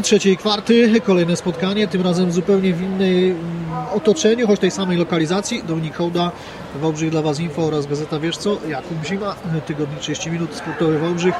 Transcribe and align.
trzeciej 0.00 0.36
kwarty, 0.36 1.00
kolejne 1.00 1.36
spotkanie, 1.36 1.88
tym 1.88 2.02
razem 2.02 2.32
zupełnie 2.32 2.72
w 2.72 2.82
innej 2.82 3.34
otoczeniu, 3.94 4.46
choć 4.46 4.60
tej 4.60 4.70
samej 4.70 4.98
lokalizacji. 4.98 5.62
Dominik 5.68 5.96
Hołda, 5.96 6.30
Wałbrzych 6.80 7.10
dla 7.10 7.22
Was 7.22 7.40
Info 7.40 7.62
oraz 7.62 7.86
Gazeta 7.86 8.20
Wiesz 8.20 8.36
Co, 8.36 8.58
Jakub 8.68 9.04
Zima, 9.06 9.36
tygodnik 9.66 10.00
30 10.00 10.30
minut, 10.30 10.54
sportowy 10.54 10.98
Wałbrzych. 10.98 11.34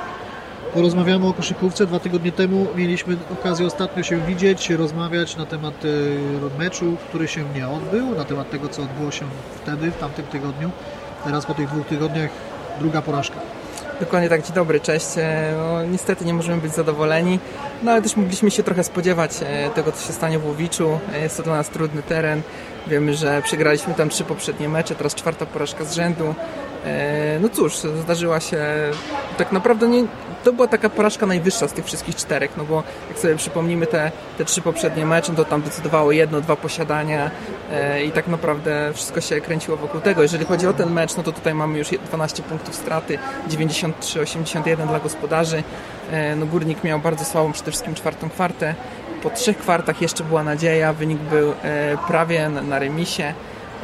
Porozmawiamy 0.74 1.26
o 1.26 1.32
koszykówce. 1.32 1.86
Dwa 1.86 2.00
tygodnie 2.00 2.32
temu 2.32 2.66
mieliśmy 2.76 3.16
okazję 3.32 3.66
ostatnio 3.66 4.02
się 4.02 4.20
widzieć, 4.20 4.70
rozmawiać 4.70 5.36
na 5.36 5.46
temat 5.46 5.74
e, 5.84 6.58
meczu, 6.58 6.96
który 7.08 7.28
się 7.28 7.44
nie 7.54 7.68
odbył, 7.68 8.14
na 8.14 8.24
temat 8.24 8.50
tego, 8.50 8.68
co 8.68 8.82
odbyło 8.82 9.10
się 9.10 9.24
wtedy, 9.62 9.90
w 9.90 9.98
tamtym 9.98 10.24
tygodniu. 10.24 10.70
Teraz 11.24 11.46
po 11.46 11.54
tych 11.54 11.68
dwóch 11.68 11.86
tygodniach 11.86 12.30
druga 12.80 13.02
porażka. 13.02 13.40
Dokładnie 14.00 14.28
tak, 14.28 14.42
dzień 14.42 14.54
dobry, 14.54 14.80
cześć. 14.80 15.06
E, 15.16 15.54
no, 15.56 15.84
niestety 15.84 16.24
nie 16.24 16.34
możemy 16.34 16.60
być 16.62 16.74
zadowoleni, 16.74 17.38
no 17.82 17.90
ale 17.90 18.02
też 18.02 18.16
mogliśmy 18.16 18.50
się 18.50 18.62
trochę 18.62 18.84
spodziewać 18.84 19.30
e, 19.42 19.70
tego, 19.70 19.92
co 19.92 20.06
się 20.06 20.12
stanie 20.12 20.38
w 20.38 20.46
Łowiczu. 20.46 20.98
Jest 21.22 21.36
to 21.36 21.42
dla 21.42 21.56
nas 21.56 21.68
trudny 21.68 22.02
teren. 22.02 22.42
Wiemy, 22.86 23.14
że 23.14 23.42
przegraliśmy 23.44 23.94
tam 23.94 24.08
trzy 24.08 24.24
poprzednie 24.24 24.68
mecze, 24.68 24.94
teraz 24.94 25.14
czwarta 25.14 25.46
porażka 25.46 25.84
z 25.84 25.94
rzędu. 25.94 26.34
No 27.40 27.48
cóż, 27.48 27.76
zdarzyła 27.76 28.40
się 28.40 28.58
tak 29.38 29.52
naprawdę 29.52 29.88
nie, 29.88 30.04
to 30.44 30.52
była 30.52 30.68
taka 30.68 30.90
porażka 30.90 31.26
najwyższa 31.26 31.68
z 31.68 31.72
tych 31.72 31.84
wszystkich 31.84 32.16
czterech, 32.16 32.50
no 32.56 32.64
bo 32.64 32.82
jak 33.08 33.18
sobie 33.18 33.36
przypomnimy 33.36 33.86
te, 33.86 34.12
te 34.38 34.44
trzy 34.44 34.62
poprzednie 34.62 35.06
mecze, 35.06 35.32
to 35.32 35.44
tam 35.44 35.62
decydowało 35.62 36.12
jedno, 36.12 36.40
dwa 36.40 36.56
posiadania 36.56 37.30
e, 37.72 38.04
i 38.04 38.12
tak 38.12 38.28
naprawdę 38.28 38.90
wszystko 38.94 39.20
się 39.20 39.40
kręciło 39.40 39.76
wokół 39.76 40.00
tego. 40.00 40.22
Jeżeli 40.22 40.44
chodzi 40.44 40.66
o 40.66 40.72
ten 40.72 40.92
mecz, 40.92 41.16
no 41.16 41.22
to 41.22 41.32
tutaj 41.32 41.54
mamy 41.54 41.78
już 41.78 41.88
12 41.88 42.42
punktów 42.42 42.74
straty, 42.74 43.18
93-81 43.48 44.88
dla 44.88 45.00
gospodarzy. 45.00 45.62
E, 46.10 46.36
no 46.36 46.46
Górnik 46.46 46.84
miał 46.84 46.98
bardzo 46.98 47.24
słabą 47.24 47.52
przede 47.52 47.70
wszystkim 47.70 47.94
czwartą 47.94 48.30
kwartę. 48.30 48.74
Po 49.22 49.30
trzech 49.30 49.58
kwartach 49.58 50.02
jeszcze 50.02 50.24
była 50.24 50.44
nadzieja, 50.44 50.92
wynik 50.92 51.18
był 51.18 51.50
e, 51.62 51.96
prawie 52.08 52.48
na 52.48 52.78
remisie. 52.78 53.34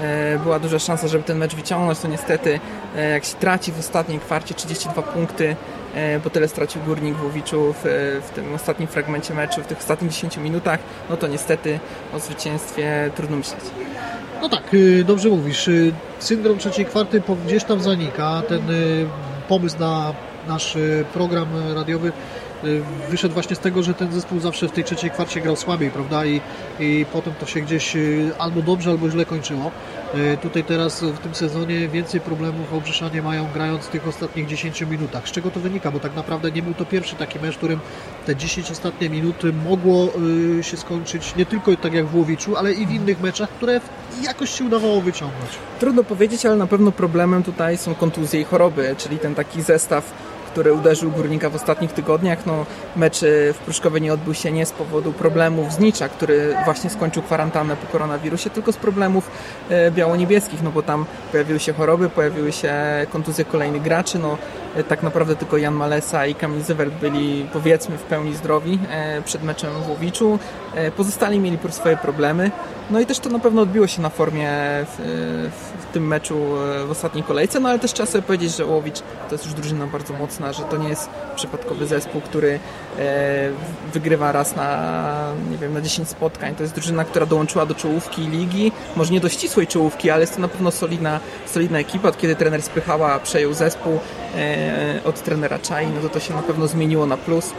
E, 0.00 0.38
była 0.38 0.58
duża 0.58 0.78
szansa, 0.78 1.08
żeby 1.08 1.24
ten 1.24 1.38
mecz 1.38 1.54
wyciągnąć, 1.54 1.98
to 1.98 2.08
niestety 2.08 2.60
e, 2.96 3.10
jak 3.10 3.24
się 3.24 3.34
traci 3.34 3.72
w 3.72 3.78
ostatniej 3.78 4.18
kwarcie 4.20 4.54
32 4.54 5.02
punkty, 5.02 5.56
E, 5.94 6.20
bo 6.20 6.30
tyle 6.30 6.48
stracił 6.48 6.82
Górnik 6.82 7.14
w 7.14 7.24
Łowiczu 7.24 7.72
w, 7.72 7.84
w, 8.28 8.30
tym 8.30 8.54
ostatnim 8.54 8.88
fragmencie 8.88 9.34
meczu, 9.34 9.62
w 9.62 9.66
tych 9.66 9.78
ostatnich 9.78 10.10
10 10.10 10.36
minutach, 10.36 10.80
no 11.10 11.16
to 11.16 11.26
niestety 11.26 11.80
o 12.14 12.18
zwycięstwie 12.18 13.10
trudno 13.16 13.36
myśleć. 13.36 13.60
No 14.42 14.48
tak, 14.48 14.62
dobrze 15.04 15.28
mówisz. 15.28 15.70
Syndrom 16.18 16.58
trzeciej 16.58 16.86
kwarty 16.86 17.22
gdzieś 17.46 17.64
tam 17.64 17.80
zanika. 17.80 18.42
Ten 18.48 18.62
pomysł 19.48 19.78
na 19.78 20.14
nasz 20.48 20.78
program 21.12 21.48
radiowy 21.74 22.12
wyszedł 23.10 23.34
właśnie 23.34 23.56
z 23.56 23.58
tego, 23.58 23.82
że 23.82 23.94
ten 23.94 24.12
zespół 24.12 24.40
zawsze 24.40 24.68
w 24.68 24.72
tej 24.72 24.84
trzeciej 24.84 25.10
kwarcie 25.10 25.40
grał 25.40 25.56
słabiej, 25.56 25.90
prawda? 25.90 26.26
I, 26.26 26.40
i 26.80 27.06
potem 27.12 27.34
to 27.40 27.46
się 27.46 27.60
gdzieś 27.60 27.96
y, 27.96 28.30
albo 28.38 28.62
dobrze, 28.62 28.90
albo 28.90 29.10
źle 29.10 29.24
kończyło. 29.24 29.70
Y, 30.14 30.36
tutaj 30.36 30.64
teraz 30.64 31.02
w 31.02 31.18
tym 31.18 31.34
sezonie 31.34 31.88
więcej 31.88 32.20
problemów 32.20 32.70
Wałbrzyszanie 32.70 33.22
mają 33.22 33.46
grając 33.54 33.84
w 33.84 33.88
tych 33.88 34.08
ostatnich 34.08 34.46
10 34.46 34.80
minutach. 34.80 35.28
Z 35.28 35.32
czego 35.32 35.50
to 35.50 35.60
wynika? 35.60 35.90
Bo 35.90 36.00
tak 36.00 36.16
naprawdę 36.16 36.50
nie 36.50 36.62
był 36.62 36.74
to 36.74 36.84
pierwszy 36.84 37.16
taki 37.16 37.38
mecz, 37.40 37.54
w 37.54 37.58
którym 37.58 37.80
te 38.26 38.36
10 38.36 38.70
ostatnie 38.70 39.10
minuty 39.10 39.52
mogło 39.52 40.12
się 40.62 40.76
skończyć 40.76 41.36
nie 41.36 41.46
tylko 41.46 41.76
tak 41.76 41.92
jak 41.92 42.06
w 42.06 42.16
Łowiczu, 42.16 42.56
ale 42.56 42.72
i 42.72 42.86
w 42.86 42.90
innych 42.90 43.20
meczach, 43.20 43.48
które 43.48 43.80
jakoś 44.22 44.50
się 44.50 44.64
udawało 44.64 45.00
wyciągnąć. 45.00 45.50
Trudno 45.80 46.04
powiedzieć, 46.04 46.46
ale 46.46 46.56
na 46.56 46.66
pewno 46.66 46.92
problemem 46.92 47.42
tutaj 47.42 47.78
są 47.78 47.94
kontuzje 47.94 48.40
i 48.40 48.44
choroby, 48.44 48.94
czyli 48.98 49.18
ten 49.18 49.34
taki 49.34 49.62
zestaw 49.62 50.12
który 50.48 50.72
uderzył 50.72 51.10
Górnika 51.10 51.50
w 51.50 51.54
ostatnich 51.54 51.92
tygodniach. 51.92 52.46
No, 52.46 52.66
mecz 52.96 53.20
w 53.54 53.58
Pruszkowie 53.64 54.00
nie 54.00 54.12
odbył 54.12 54.34
się 54.34 54.52
nie 54.52 54.66
z 54.66 54.72
powodu 54.72 55.12
problemów 55.12 55.72
z 55.72 55.78
Nicza, 55.78 56.08
który 56.08 56.56
właśnie 56.64 56.90
skończył 56.90 57.22
kwarantannę 57.22 57.76
po 57.76 57.86
koronawirusie, 57.92 58.50
tylko 58.50 58.72
z 58.72 58.76
problemów 58.76 59.30
e, 59.70 59.90
biało-niebieskich, 59.90 60.62
no 60.62 60.70
bo 60.70 60.82
tam 60.82 61.06
pojawiły 61.32 61.60
się 61.60 61.72
choroby, 61.72 62.10
pojawiły 62.10 62.52
się 62.52 62.72
kontuzje 63.10 63.44
kolejnych 63.44 63.82
graczy, 63.82 64.18
no 64.18 64.38
e, 64.76 64.84
tak 64.84 65.02
naprawdę 65.02 65.36
tylko 65.36 65.56
Jan 65.56 65.74
Malesa 65.74 66.26
i 66.26 66.34
Kamil 66.34 66.62
Zywert 66.62 66.94
byli 66.94 67.46
powiedzmy 67.52 67.98
w 67.98 68.02
pełni 68.02 68.34
zdrowi 68.34 68.78
przed 69.24 69.42
meczem 69.42 69.70
w 69.86 69.90
Łowiczu. 69.90 70.38
Pozostali 70.96 71.38
mieli 71.38 71.58
swoje 71.70 71.96
problemy. 71.96 72.50
No 72.90 73.00
i 73.00 73.06
też 73.06 73.18
to 73.18 73.28
na 73.28 73.38
pewno 73.38 73.62
odbiło 73.62 73.86
się 73.86 74.02
na 74.02 74.08
formie 74.08 74.50
w, 74.84 74.96
w, 75.80 75.92
tym 75.92 76.06
meczu 76.06 76.34
e, 76.34 76.86
w 76.86 76.90
ostatniej 76.90 77.24
kolejce, 77.24 77.60
no 77.60 77.68
ale 77.68 77.78
też 77.78 77.92
trzeba 77.92 78.06
sobie 78.06 78.22
powiedzieć, 78.22 78.56
że 78.56 78.66
Łowicz 78.66 79.00
to 79.28 79.34
jest 79.34 79.44
już 79.44 79.54
drużyna 79.54 79.86
bardzo 79.86 80.14
mocna, 80.14 80.52
że 80.52 80.62
to 80.62 80.76
nie 80.76 80.88
jest 80.88 81.10
przypadkowy 81.36 81.86
zespół, 81.86 82.20
który 82.20 82.58
e, 82.98 83.50
wygrywa 83.92 84.32
raz 84.32 84.56
na, 84.56 85.32
nie 85.50 85.56
wiem, 85.56 85.74
na 85.74 85.80
10 85.80 86.08
spotkań. 86.08 86.54
To 86.54 86.62
jest 86.62 86.74
drużyna, 86.74 87.04
która 87.04 87.26
dołączyła 87.26 87.66
do 87.66 87.74
czołówki 87.74 88.22
ligi, 88.22 88.72
może 88.96 89.12
nie 89.12 89.20
do 89.20 89.28
ścisłej 89.28 89.66
czołówki, 89.66 90.10
ale 90.10 90.20
jest 90.20 90.34
to 90.34 90.40
na 90.40 90.48
pewno 90.48 90.70
solidna, 90.70 91.20
solidna 91.46 91.78
ekipa. 91.78 92.08
Od 92.08 92.18
kiedy 92.18 92.36
trener 92.36 92.62
Spychała 92.62 93.18
przejął 93.18 93.52
zespół 93.54 93.98
e, 94.36 95.00
od 95.04 95.22
trenera 95.22 95.58
Czai, 95.58 95.86
no 95.86 96.00
to 96.00 96.08
to 96.08 96.20
się 96.20 96.34
na 96.34 96.42
pewno 96.42 96.66
zmieniło 96.66 97.06
na 97.06 97.16
plus. 97.16 97.52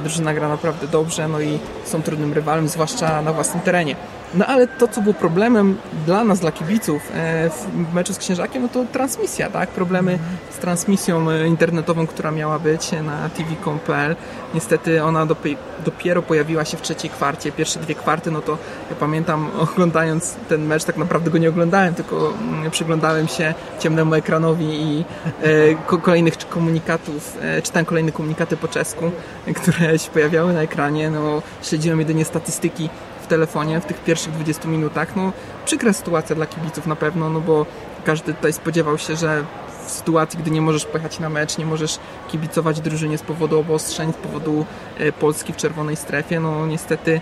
Drużyna 0.00 0.34
gra 0.34 0.48
naprawdę 0.48 0.88
dobrze, 0.88 1.28
no 1.28 1.40
i 1.40 1.58
są 1.84 2.02
trudnym 2.02 2.32
rywalem, 2.32 2.68
zwłaszcza 2.68 3.22
na 3.22 3.32
własnym 3.32 3.62
terenie. 3.62 3.96
No 4.34 4.46
ale 4.46 4.66
to, 4.66 4.88
co 4.88 5.00
było 5.00 5.14
problemem 5.14 5.76
dla 6.06 6.24
nas, 6.24 6.40
dla 6.40 6.52
kibiców 6.52 7.02
e, 7.14 7.50
w 7.90 7.94
meczu 7.94 8.14
z 8.14 8.18
Księżakiem, 8.18 8.62
no 8.62 8.68
to 8.68 8.84
transmisja, 8.92 9.50
tak? 9.50 9.68
Problemy 9.68 10.18
z 10.50 10.58
transmisją 10.58 11.30
e, 11.30 11.46
internetową, 11.46 12.06
która 12.06 12.30
miała 12.30 12.58
być 12.58 12.92
na 12.92 13.28
tv.com.pl. 13.28 14.16
Niestety 14.54 15.04
ona 15.04 15.26
dopiero 15.84 16.22
pojawiła 16.22 16.64
się 16.64 16.76
w 16.76 16.82
trzeciej 16.82 17.10
kwarcie. 17.10 17.52
Pierwsze 17.52 17.80
dwie 17.80 17.94
kwarty, 17.94 18.30
no 18.30 18.40
to 18.40 18.58
ja 18.90 18.96
pamiętam 18.96 19.50
oglądając 19.72 20.36
ten 20.48 20.66
mecz, 20.66 20.84
tak 20.84 20.96
naprawdę 20.96 21.30
go 21.30 21.38
nie 21.38 21.48
oglądałem, 21.48 21.94
tylko 21.94 22.32
mm, 22.40 22.70
przyglądałem 22.70 23.28
się 23.28 23.54
ciemnemu 23.78 24.14
ekranowi 24.14 24.82
i 24.82 25.04
e, 25.42 25.98
kolejnych 25.98 26.48
komunikatów, 26.48 27.38
czytałem 27.62 27.86
kolejne 27.86 28.12
komunikaty 28.12 28.56
po 28.56 28.68
czesku, 28.68 29.10
które 29.62 29.69
się 29.96 30.10
pojawiały 30.10 30.52
na 30.52 30.62
ekranie. 30.62 31.10
No, 31.10 31.42
śledziłem 31.62 31.98
jedynie 31.98 32.24
statystyki 32.24 32.88
telefonie 33.30 33.80
w 33.80 33.84
tych 33.84 34.04
pierwszych 34.04 34.32
20 34.32 34.68
minutach. 34.68 35.16
No, 35.16 35.32
przykra 35.64 35.92
sytuacja 35.92 36.36
dla 36.36 36.46
kibiców 36.46 36.86
na 36.86 36.96
pewno, 36.96 37.30
no 37.30 37.40
bo 37.40 37.66
każdy 38.04 38.34
tutaj 38.34 38.52
spodziewał 38.52 38.98
się, 38.98 39.16
że 39.16 39.44
w 39.86 39.90
sytuacji, 39.90 40.38
gdy 40.38 40.50
nie 40.50 40.62
możesz 40.62 40.84
pojechać 40.84 41.18
na 41.18 41.28
mecz, 41.28 41.58
nie 41.58 41.66
możesz 41.66 41.98
kibicować 42.28 42.80
drużynie 42.80 43.18
z 43.18 43.22
powodu 43.22 43.58
obostrzeń, 43.58 44.12
z 44.12 44.16
powodu 44.16 44.66
e, 44.98 45.12
Polski 45.12 45.52
w 45.52 45.56
czerwonej 45.56 45.96
strefie, 45.96 46.40
no 46.40 46.66
niestety 46.66 47.20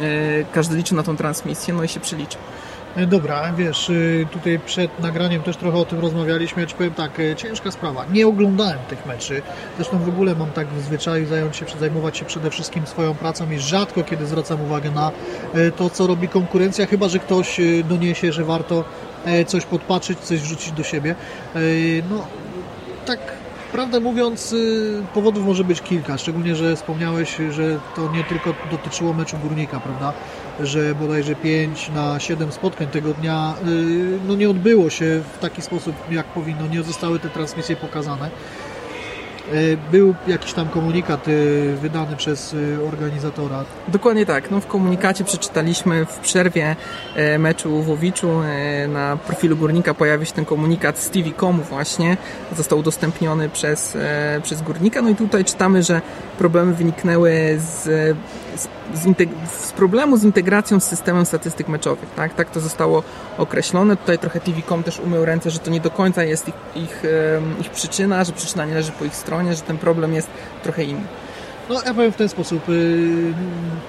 e, 0.00 0.04
każdy 0.52 0.76
liczy 0.76 0.94
na 0.94 1.02
tą 1.02 1.16
transmisję, 1.16 1.74
no 1.74 1.84
i 1.84 1.88
się 1.88 2.00
przyliczy. 2.00 2.38
E, 2.96 3.06
dobra, 3.06 3.52
wiesz, 3.52 3.90
y, 3.90 4.26
tutaj 4.32 4.58
przed 4.66 5.00
nagraniem 5.00 5.42
też 5.42 5.56
trochę 5.56 5.78
o 5.78 5.84
tym 5.84 6.00
rozmawialiśmy. 6.00 6.62
Ja 6.62 6.68
Ci 6.68 6.74
powiem 6.74 6.94
tak, 6.94 7.20
e, 7.20 7.36
ciężka 7.36 7.70
sprawa. 7.70 8.04
Nie 8.12 8.26
oglądałem 8.26 8.78
tych 8.88 9.06
meczy. 9.06 9.42
Zresztą 9.76 9.98
w 9.98 10.08
ogóle 10.08 10.34
mam 10.34 10.50
tak 10.50 10.68
w 10.68 10.82
zwyczaju 10.82 11.26
zająć 11.26 11.56
się, 11.56 11.66
zajmować 11.80 12.18
się 12.18 12.24
przede 12.24 12.50
wszystkim 12.50 12.86
swoją 12.86 13.14
pracą 13.14 13.50
i 13.50 13.58
rzadko 13.58 14.04
kiedy 14.04 14.26
zwracam 14.26 14.60
uwagę 14.60 14.90
na 14.90 15.10
e, 15.54 15.70
to, 15.70 15.90
co 15.90 16.06
robi 16.06 16.28
konkurencja, 16.28 16.86
chyba 16.86 17.08
że 17.08 17.18
ktoś 17.18 17.60
doniesie, 17.88 18.32
że 18.32 18.44
warto 18.44 18.84
coś 19.46 19.64
podpatrzeć, 19.64 20.18
coś 20.18 20.40
wrzucić 20.40 20.72
do 20.72 20.82
siebie. 20.82 21.14
No, 22.10 22.26
tak 23.06 23.18
Prawdę 23.74 24.00
mówiąc, 24.00 24.54
powodów 25.14 25.46
może 25.46 25.64
być 25.64 25.82
kilka, 25.82 26.18
szczególnie, 26.18 26.56
że 26.56 26.76
wspomniałeś, 26.76 27.36
że 27.50 27.78
to 27.96 28.12
nie 28.12 28.24
tylko 28.24 28.54
dotyczyło 28.70 29.12
meczu 29.12 29.38
Górnika, 29.38 29.80
prawda? 29.80 30.12
Że 30.60 30.94
bodajże 30.94 31.34
5 31.34 31.90
na 31.94 32.20
7 32.20 32.52
spotkań 32.52 32.86
tego 32.86 33.14
dnia 33.14 33.54
y, 33.68 34.18
no 34.26 34.36
nie 34.36 34.50
odbyło 34.50 34.90
się 34.90 35.22
w 35.34 35.38
taki 35.38 35.62
sposób, 35.62 35.94
jak 36.10 36.26
powinno, 36.26 36.66
nie 36.66 36.82
zostały 36.82 37.18
te 37.18 37.28
transmisje 37.28 37.76
pokazane. 37.76 38.30
Y, 39.54 39.76
był 39.92 40.14
jakiś 40.26 40.52
tam 40.52 40.68
komunikat 40.68 41.28
y, 41.28 41.76
wydany 41.82 42.16
przez 42.16 42.56
organizatora. 42.88 43.64
Dokładnie 43.88 44.26
tak. 44.26 44.50
No, 44.50 44.60
w 44.60 44.66
komunikacie 44.66 45.24
przeczytaliśmy 45.24 46.06
w 46.06 46.18
przerwie 46.18 46.76
meczu 47.38 47.82
w 47.82 47.88
Łowiczu 47.88 48.28
na 48.88 49.16
profilu 49.16 49.56
Górnika 49.56 49.94
pojawił 49.94 50.26
się 50.26 50.32
ten 50.32 50.44
komunikat 50.44 50.98
z 50.98 51.10
TV.com 51.10 51.60
właśnie. 51.60 52.16
Został 52.56 52.78
udostępniony 52.78 53.48
przez, 53.48 53.96
przez 54.42 54.62
Górnika. 54.62 55.02
No 55.02 55.10
i 55.10 55.14
tutaj 55.14 55.44
czytamy, 55.44 55.82
że 55.82 56.02
problemy 56.38 56.74
wyniknęły 56.74 57.32
z, 57.58 58.16
z, 58.56 58.68
z, 59.68 59.72
problemu 59.72 60.16
z 60.16 60.24
integracją 60.24 60.80
z 60.80 60.84
systemem 60.84 61.26
statystyk 61.26 61.68
meczowych. 61.68 62.08
Tak? 62.16 62.34
tak 62.34 62.50
to 62.50 62.60
zostało 62.60 63.02
określone. 63.38 63.96
Tutaj 63.96 64.18
trochę 64.18 64.40
TV.com 64.40 64.82
też 64.82 65.00
umył 65.00 65.24
ręce, 65.24 65.50
że 65.50 65.58
to 65.58 65.70
nie 65.70 65.80
do 65.80 65.90
końca 65.90 66.24
jest 66.24 66.48
ich, 66.48 66.54
ich, 66.76 67.02
ich 67.60 67.70
przyczyna, 67.70 68.24
że 68.24 68.32
przyczyna 68.32 68.64
nie 68.64 68.74
leży 68.74 68.92
po 68.92 69.04
ich 69.04 69.14
stronie, 69.14 69.54
że 69.54 69.62
ten 69.62 69.78
problem 69.78 70.14
jest 70.14 70.28
trochę 70.62 70.84
inny. 70.84 71.04
No 71.68 71.82
ja 71.86 71.94
powiem 71.94 72.12
w 72.12 72.16
ten 72.16 72.28
sposób, 72.28 72.68
y, 72.68 73.32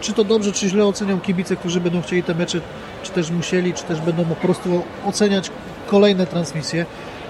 czy 0.02 0.14
to 0.14 0.24
dobrze, 0.24 0.52
czy 0.52 0.70
źle 0.70 0.86
ocenią 0.86 1.20
kibice, 1.20 1.56
którzy 1.56 1.82
będą 1.82 2.02
chcieli 2.02 2.24
te 2.24 2.36
mecze, 2.36 2.62
czy 3.04 3.12
też 3.12 3.32
musieli, 3.32 3.74
czy 3.74 3.84
też 3.84 4.02
będą 4.02 4.26
po 4.26 4.36
prostu 4.36 4.84
oceniać 5.06 5.52
kolejne 5.88 6.28
transmisje. 6.28 6.86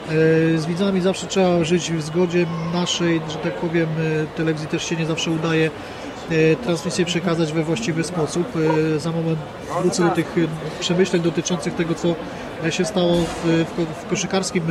E, 0.09 0.57
z 0.57 0.65
widzami 0.65 1.01
zawsze 1.01 1.27
trzeba 1.27 1.63
żyć 1.63 1.91
w 1.91 2.01
zgodzie 2.01 2.45
naszej, 2.73 3.21
że 3.29 3.37
tak 3.37 3.53
powiem, 3.53 3.89
e, 4.23 4.37
telewizji 4.37 4.67
też 4.67 4.85
się 4.89 4.95
nie 4.95 5.05
zawsze 5.05 5.31
udaje 5.31 5.71
transmisję 6.63 7.05
przekazać 7.05 7.53
we 7.53 7.63
właściwy 7.63 8.03
sposób. 8.03 8.47
Za 8.97 9.11
moment 9.11 9.39
wrócę 9.81 10.03
do 10.03 10.09
tych 10.09 10.35
przemyśleń 10.79 11.21
dotyczących 11.21 11.75
tego, 11.75 11.95
co 11.95 12.15
się 12.69 12.85
stało 12.85 13.15
w, 13.15 13.45
w, 13.45 14.03
w 14.05 14.09
koszykarskim 14.09 14.63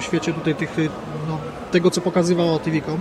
świecie 0.00 0.32
tutaj 0.32 0.54
tych, 0.54 0.76
no, 1.28 1.38
tego, 1.72 1.90
co 1.90 2.00
pokazywało 2.00 2.58
TV.com 2.58 3.00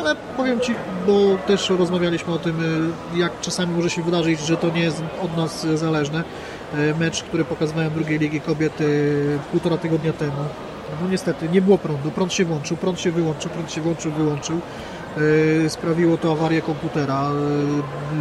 ale 0.00 0.16
powiem 0.36 0.60
Ci, 0.60 0.74
bo 1.06 1.36
też 1.46 1.70
rozmawialiśmy 1.70 2.32
o 2.32 2.38
tym, 2.38 2.58
jak 3.14 3.40
czasami 3.40 3.76
może 3.76 3.90
się 3.90 4.02
wydarzyć, 4.02 4.40
że 4.40 4.56
to 4.56 4.70
nie 4.70 4.80
jest 4.80 5.02
od 5.22 5.36
nas 5.36 5.66
zależne. 5.74 6.24
Mecz, 6.98 7.22
który 7.22 7.44
pokazywałem 7.44 7.94
drugiej 7.94 8.18
Ligi 8.18 8.40
Kobiet 8.40 8.78
półtora 9.50 9.76
tygodnia 9.76 10.12
temu. 10.12 10.32
No 11.02 11.08
niestety, 11.08 11.48
nie 11.48 11.62
było 11.62 11.78
prądu. 11.78 12.10
Prąd 12.10 12.32
się 12.32 12.44
włączył, 12.44 12.76
prąd 12.76 13.00
się 13.00 13.12
wyłączył, 13.12 13.50
prąd 13.50 13.72
się 13.72 13.80
włączył, 13.80 14.12
wyłączył. 14.12 14.60
Sprawiło 15.68 16.16
to 16.16 16.32
awarię 16.32 16.62
komputera, 16.62 17.30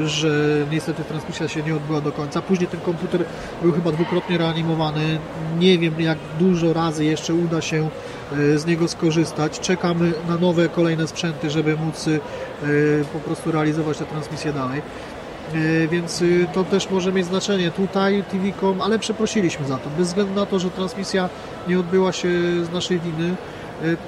że 0.06 0.66
niestety 0.72 1.04
transmisja 1.04 1.48
się 1.48 1.64
nie 1.64 1.76
odbyła 1.76 2.02
do 2.02 2.12
końca. 2.12 2.42
Później 2.42 2.68
ten 2.68 2.80
komputer 2.80 3.26
był 3.62 3.72
chyba 3.72 3.92
dwukrotnie 3.92 4.38
reanimowany. 4.38 5.20
Nie 5.60 5.78
wiem, 5.78 6.02
jak 6.02 6.18
dużo 6.40 6.74
razy 6.74 7.06
jeszcze 7.06 7.34
uda 7.34 7.62
się 7.62 7.90
z 8.56 8.66
niego 8.66 8.88
skorzystać. 8.88 9.60
Czekamy 9.60 10.14
na 10.28 10.38
nowe, 10.38 10.70
kolejne 10.70 11.08
sprzęty, 11.08 11.50
żeby 11.50 11.78
móc 11.78 12.06
po 13.14 13.20
prostu 13.20 13.52
realizować 13.52 13.98
tę 13.98 14.06
transmisję 14.06 14.54
dalej. 14.54 14.82
Więc 15.92 16.24
to 16.54 16.64
też 16.64 16.90
może 16.90 17.12
mieć 17.12 17.26
znaczenie 17.26 17.72
tutaj, 17.72 18.24
TV.com, 18.32 18.82
ale 18.82 19.00
przeprosiliśmy 19.00 19.68
za 19.68 19.78
to. 19.78 19.90
Bez 19.98 20.08
względu 20.08 20.34
na 20.34 20.46
to, 20.46 20.60
że 20.60 20.70
transmisja 20.70 21.30
nie 21.68 21.80
odbyła 21.80 22.12
się 22.12 22.30
z 22.66 22.72
naszej 22.74 23.00
winy, 23.00 23.36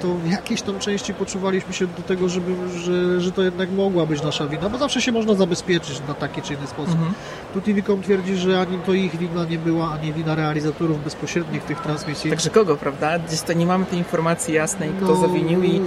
to 0.02 0.08
w 0.08 0.32
jakiejś 0.32 0.62
tam 0.62 0.80
części 0.80 1.14
poczuwaliśmy 1.14 1.74
się 1.74 1.88
do 1.88 2.04
tego, 2.04 2.30
żeby, 2.30 2.56
że, 2.80 3.22
że 3.22 3.32
to 3.32 3.42
jednak 3.42 3.72
mogła 3.72 4.06
być 4.06 4.24
nasza 4.24 4.48
wina, 4.48 4.70
bo 4.70 4.78
zawsze 4.78 5.02
się 5.02 5.12
można 5.12 5.34
zabezpieczyć 5.34 6.02
na 6.08 6.14
taki 6.14 6.42
czy 6.42 6.54
inny 6.54 6.68
sposób. 6.68 6.94
Mhm. 6.94 7.14
Tu 7.54 7.62
TV.com 7.62 8.02
twierdzi, 8.02 8.36
że 8.36 8.60
ani 8.60 8.78
to 8.78 8.94
ich 8.94 9.18
wina 9.18 9.46
nie 9.46 9.58
była, 9.58 9.92
ani 9.92 10.14
wina 10.14 10.36
realizatorów 10.36 11.04
bezpośrednich 11.04 11.64
tych 11.64 11.82
transmisji. 11.82 12.30
Także 12.30 12.50
kogo, 12.50 12.78
prawda? 12.78 13.20
Gdzieś 13.20 13.42
to 13.42 13.54
nie 13.54 13.66
mamy 13.66 13.86
tej 13.86 13.98
informacji 13.98 14.54
jasnej, 14.54 14.90
kto 14.90 15.08
no... 15.08 15.16
zawinił 15.16 15.64
i 15.64 15.82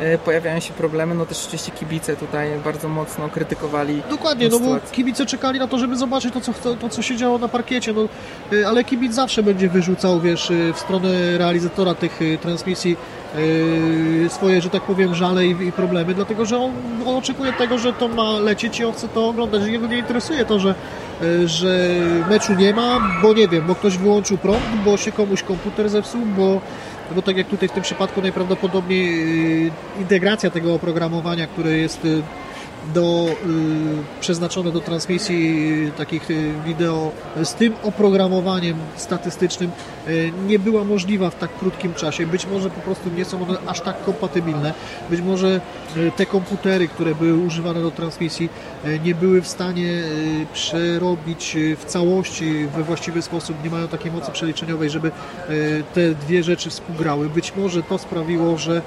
e, 0.00 0.18
pojawiają 0.18 0.60
się 0.60 0.72
problemy, 0.72 1.14
no 1.14 1.26
też 1.26 1.46
oczywiście 1.46 1.72
kibice 1.72 2.16
tutaj 2.16 2.48
bardzo 2.64 2.88
mocno 2.88 3.28
krytykowali 3.28 4.02
Dokładnie, 4.10 4.48
no 4.48 4.60
bo 4.60 4.78
kibice 4.92 5.26
czekali 5.26 5.58
na 5.58 5.68
to, 5.68 5.78
żeby 5.78 5.96
zobaczyć 5.96 6.34
to, 6.34 6.40
co, 6.40 6.52
to, 6.76 6.88
co 6.88 7.02
się 7.02 7.16
działo 7.16 7.38
na 7.38 7.48
parkiecie, 7.48 7.92
no, 7.92 8.08
e, 8.52 8.68
ale 8.68 8.84
kibic 8.84 9.14
zawsze 9.14 9.42
będzie 9.42 9.68
wyrzucał, 9.68 10.20
wiesz, 10.20 10.50
e, 10.50 10.72
w 10.72 10.78
stronę 10.78 11.38
realizatora 11.38 11.94
tych 11.94 12.20
transmisji 12.40 12.96
swoje, 14.28 14.60
że 14.60 14.70
tak 14.70 14.82
powiem, 14.82 15.14
żale 15.14 15.46
i, 15.46 15.66
i 15.68 15.72
problemy, 15.72 16.14
dlatego 16.14 16.46
że 16.46 16.58
on, 16.58 16.72
on, 17.06 17.16
oczekuje 17.16 17.52
tego, 17.52 17.78
że 17.78 17.92
to 17.92 18.08
ma 18.08 18.38
lecieć 18.38 18.80
i 18.80 18.84
on 18.84 18.92
chce 18.92 19.08
to 19.08 19.28
oglądać. 19.28 19.62
Jego 19.66 19.86
nie 19.86 19.98
interesuje 19.98 20.44
to, 20.44 20.58
że, 20.58 20.74
yy, 21.20 21.48
że 21.48 21.88
meczu 22.30 22.54
nie 22.54 22.74
ma, 22.74 23.18
bo 23.22 23.32
nie 23.32 23.48
wiem, 23.48 23.66
bo 23.66 23.74
ktoś 23.74 23.98
wyłączył 23.98 24.38
prąd, 24.38 24.62
bo 24.84 24.96
się 24.96 25.12
komuś 25.12 25.42
komputer 25.42 25.88
zepsuł, 25.88 26.20
bo 26.36 26.60
bo 27.14 27.22
tak 27.22 27.36
jak 27.36 27.46
tutaj 27.46 27.68
w 27.68 27.72
tym 27.72 27.82
przypadku 27.82 28.22
najprawdopodobniej 28.22 29.64
yy, 29.64 29.70
integracja 30.00 30.50
tego 30.50 30.74
oprogramowania, 30.74 31.46
które 31.46 31.72
jest 31.72 32.06
do, 32.94 33.28
y, 33.30 34.20
przeznaczone 34.20 34.72
do 34.72 34.80
transmisji 34.80 35.92
takich 35.96 36.30
y, 36.30 36.52
wideo 36.66 37.12
z 37.42 37.54
tym 37.54 37.74
oprogramowaniem 37.82 38.76
statystycznym 38.96 39.70
y, 40.08 40.32
nie 40.46 40.58
była 40.58 40.84
możliwa 40.84 41.30
w 41.30 41.38
tak 41.38 41.58
krótkim 41.58 41.94
czasie. 41.94 42.26
Być 42.26 42.46
może 42.46 42.70
po 42.70 42.80
prostu 42.80 43.10
nie 43.16 43.24
są 43.24 43.42
one 43.48 43.58
aż 43.66 43.80
tak 43.80 44.04
kompatybilne. 44.04 44.74
Być 45.10 45.20
może 45.20 45.60
te 46.16 46.26
komputery, 46.26 46.88
które 46.88 47.14
były 47.14 47.34
używane 47.46 47.82
do 47.82 47.90
transmisji 47.90 48.48
nie 49.04 49.14
były 49.14 49.42
w 49.42 49.48
stanie 49.48 50.02
przerobić 50.52 51.56
w 51.78 51.84
całości 51.84 52.66
we 52.76 52.82
właściwy 52.82 53.22
sposób, 53.22 53.64
nie 53.64 53.70
mają 53.70 53.88
takiej 53.88 54.12
mocy 54.12 54.32
przeliczeniowej, 54.32 54.90
żeby 54.90 55.10
te 55.94 56.14
dwie 56.14 56.42
rzeczy 56.42 56.70
współgrały. 56.70 57.28
Być 57.28 57.56
może 57.56 57.82
to 57.82 57.98
sprawiło, 57.98 58.58
że 58.58 58.82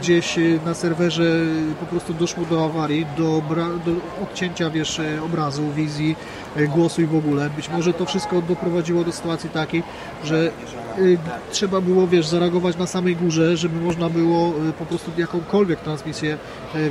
gdzieś 0.00 0.38
na 0.64 0.74
serwerze 0.74 1.44
po 1.80 1.86
prostu 1.86 2.14
doszło 2.14 2.44
do 2.44 2.64
awarii, 2.64 3.06
do 3.16 3.31
do, 3.40 4.22
odcięcia 4.22 4.70
wiesz, 4.70 4.98
e, 4.98 5.22
obrazu, 5.22 5.72
wizji, 5.76 6.16
e, 6.56 6.66
głosu 6.66 7.02
i 7.02 7.06
w 7.06 7.14
ogóle. 7.14 7.50
Być 7.50 7.68
może 7.68 7.92
to 7.92 8.06
wszystko 8.06 8.42
doprowadziło 8.42 9.04
do 9.04 9.12
sytuacji 9.12 9.50
takiej, 9.50 9.82
że 10.24 10.52
y, 10.98 11.18
trzeba 11.50 11.80
było, 11.80 12.06
wiesz, 12.06 12.26
zareagować 12.26 12.76
na 12.76 12.86
samej 12.86 13.16
górze, 13.16 13.56
żeby 13.56 13.80
można 13.80 14.10
było 14.10 14.48
y, 14.68 14.72
po 14.72 14.86
prostu 14.86 15.10
jakąkolwiek 15.16 15.80
transmisję, 15.80 16.38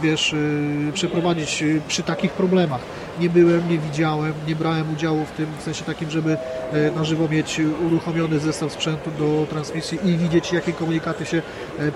wiesz, 0.02 0.36
przeprowadzić 0.94 1.64
przy 1.88 2.04
takich 2.04 2.32
problemach. 2.32 2.82
Nie 3.22 3.30
byłem, 3.30 3.70
nie 3.70 3.78
widziałem, 3.78 4.34
nie 4.48 4.56
brałem 4.56 4.94
udziału 4.94 5.26
w 5.26 5.32
tym, 5.32 5.46
w 5.60 5.64
sensie 5.64 5.86
takim, 5.86 6.10
żeby 6.10 6.38
na 6.96 7.04
żywo 7.04 7.28
mieć 7.28 7.62
uruchomiony 7.88 8.40
zestaw 8.40 8.74
sprzętu 8.74 9.12
do 9.20 9.46
transmisji 9.50 10.00
i 10.06 10.18
widzieć, 10.18 10.54
jakie 10.54 10.74
komunikaty 10.74 11.26
się 11.26 11.42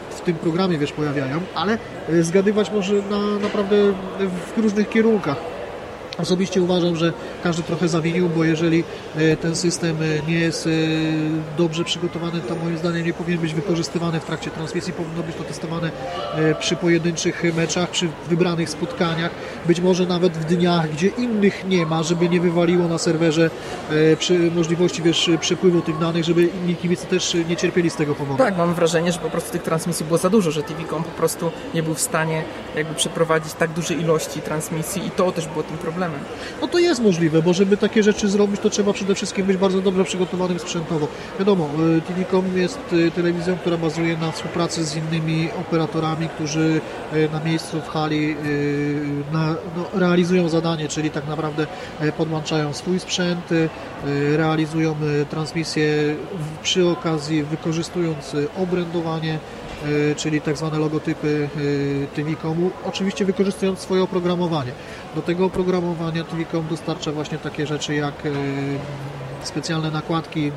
w 0.10 0.22
tym 0.22 0.36
programie, 0.36 0.78
wiesz, 0.78 0.92
pojawiają, 0.92 1.40
ale 1.56 1.78
zgadywać 2.22 2.72
może 2.72 2.94
na 2.94 3.40
naprawdę 3.40 3.76
w 4.56 4.60
różnych 4.62 4.90
kierunkach. 4.90 5.55
Osobiście 6.18 6.62
uważam, 6.62 6.96
że 6.96 7.14
każdy 7.44 7.64
trochę 7.64 7.88
zawinił, 7.88 8.30
bo 8.30 8.44
jeżeli 8.44 8.84
e, 9.16 9.38
ten 9.38 9.56
system 9.56 9.98
e, 10.02 10.32
nie 10.32 10.40
jest 10.40 10.68
e, 10.68 10.70
dobrze 11.58 11.84
przygotowany, 11.84 12.42
to 12.42 12.56
moim 12.56 12.78
zdaniem 12.78 13.06
nie 13.06 13.14
powinien 13.14 13.42
być 13.42 13.54
wykorzystywany 13.54 14.20
w 14.20 14.26
trakcie 14.26 14.52
transmisji. 14.52 14.94
Powinno 14.94 15.24
być 15.24 15.36
to 15.36 15.44
testowane 15.44 15.92
przy 16.60 16.76
pojedynczych 16.76 17.44
meczach, 17.56 17.90
przy 17.90 18.08
wybranych 18.30 18.70
spotkaniach, 18.70 19.32
być 19.66 19.80
może 19.80 20.06
nawet 20.06 20.38
w 20.38 20.46
dniach, 20.46 20.92
gdzie 20.92 21.08
innych 21.08 21.66
nie 21.68 21.86
ma, 21.86 22.04
żeby 22.04 22.30
nie 22.30 22.42
wywaliło 22.42 22.88
na 22.88 22.98
serwerze 22.98 23.50
możliwości 24.56 25.02
wiesz, 25.02 25.30
przepływu 25.40 25.82
tych 25.82 25.98
danych, 25.98 26.24
żeby 26.24 26.42
inni 26.42 26.76
kibice 26.76 27.08
też 27.08 27.38
nie 27.50 27.56
cierpieli 27.56 27.90
z 27.90 27.96
tego 27.96 28.16
powodu. 28.16 28.38
Tak, 28.38 28.58
mam 28.58 28.74
wrażenie, 28.74 29.12
że 29.12 29.20
po 29.20 29.30
prostu 29.30 29.52
tych 29.52 29.64
transmisji 29.64 30.06
było 30.06 30.18
za 30.18 30.30
dużo, 30.30 30.52
że 30.52 30.64
TV.com 30.64 31.04
po 31.04 31.12
prostu 31.12 31.52
nie 31.74 31.84
był 31.84 31.94
w 31.94 32.02
stanie 32.02 32.44
jakby 32.76 32.96
przeprowadzić 32.96 33.54
tak 33.54 33.72
dużej 33.72 34.02
ilości 34.02 34.42
transmisji 34.42 35.08
i 35.08 35.12
to 35.12 35.32
też 35.32 35.48
było 35.48 35.64
tym 35.64 35.78
problemem 35.78 36.05
No 36.62 36.68
to 36.68 36.80
jest 36.80 37.02
możliwe, 37.02 37.42
bo 37.42 37.54
żeby 37.54 37.78
takie 37.78 38.04
rzeczy 38.04 38.30
zrobić, 38.30 38.62
to 38.62 38.70
trzeba 38.70 38.94
przede 38.94 39.16
wszystkim 39.16 39.46
być 39.46 39.58
bardzo 39.58 39.82
dobrze 39.82 40.04
przygotowanym 40.04 40.60
sprzętowo. 40.60 41.08
Wiadomo, 41.40 41.70
y, 41.98 42.02
TV.com 42.02 42.58
jest 42.58 42.94
y, 42.94 43.12
telewizją, 43.12 43.58
która 43.58 43.78
bazuje 43.78 44.18
na 44.18 44.32
współpracy 44.32 44.86
z 44.86 44.96
innymi 44.96 45.50
operatorami, 45.62 46.30
którzy 46.30 46.82
y, 47.14 47.30
na 47.34 47.40
miejscu 47.40 47.82
w 47.82 47.88
hali 47.88 48.36
na, 49.34 49.56
no, 49.78 50.00
realizują 50.00 50.50
zadanie, 50.50 50.88
czyli 50.88 51.10
tak 51.10 51.28
naprawdę 51.28 51.68
podłączają 52.18 52.74
swój 52.74 53.00
sprzęt, 53.00 53.50
realizują 54.36 54.96
transmisję 55.30 56.16
przy 56.64 56.88
okazji 56.88 57.44
wykorzystując 57.44 58.36
obrędowanie 58.58 59.40
czyli 60.18 60.42
tak 60.42 60.58
zwane 60.58 60.80
logotypy 60.80 61.50
TV.comu, 62.16 62.72
oczywiście 62.86 63.26
wykorzystując 63.26 63.80
swoje 63.80 64.04
oprogramowanie. 64.04 64.72
Do 65.16 65.22
tego 65.22 65.46
oprogramowania 65.46 66.24
TV.com 66.24 66.68
dostarcza 66.70 67.12
właśnie 67.12 67.38
takie 67.38 67.68
rzeczy 67.68 67.96
jak 67.96 68.26
e, 68.26 68.30
specjalne 69.44 69.92
nakładki 69.92 70.52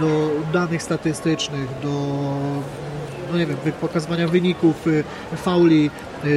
do 0.00 0.30
danych 0.52 0.82
statystycznych, 0.82 1.80
do 1.82 1.88
no 3.32 3.38
nie 3.38 3.46
wiem, 3.46 3.56
pokazywania 3.80 4.28
wyników, 4.28 4.86
fauli, 5.36 5.90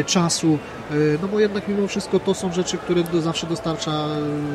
czasu, 0.05 0.57
no 1.21 1.27
bo 1.27 1.39
jednak 1.39 1.67
mimo 1.67 1.87
wszystko 1.87 2.19
to 2.19 2.33
są 2.33 2.53
rzeczy, 2.53 2.77
które 2.77 3.03
zawsze 3.21 3.47
dostarcza 3.47 4.05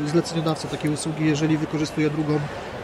zleceniodawca 0.07 0.69
takiej 0.69 0.91
usługi, 0.91 1.27
jeżeli 1.27 1.57
wykorzystuje 1.57 2.11
drugą 2.11 2.39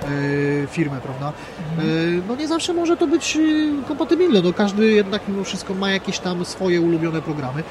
E, 0.04 0.66
firmę, 0.66 1.00
prawda? 1.00 1.32
E, 1.78 1.82
no 2.28 2.36
nie 2.36 2.48
zawsze 2.48 2.74
może 2.74 2.96
to 2.96 3.06
być 3.06 3.36
e, 3.36 3.40
kompatybilne, 3.88 4.42
no 4.42 4.52
każdy 4.52 4.86
jednak 4.86 5.22
mimo 5.28 5.44
wszystko 5.44 5.74
ma 5.74 5.90
jakieś 5.90 6.18
tam 6.18 6.44
swoje 6.44 6.80
ulubione 6.80 7.22
programy. 7.22 7.62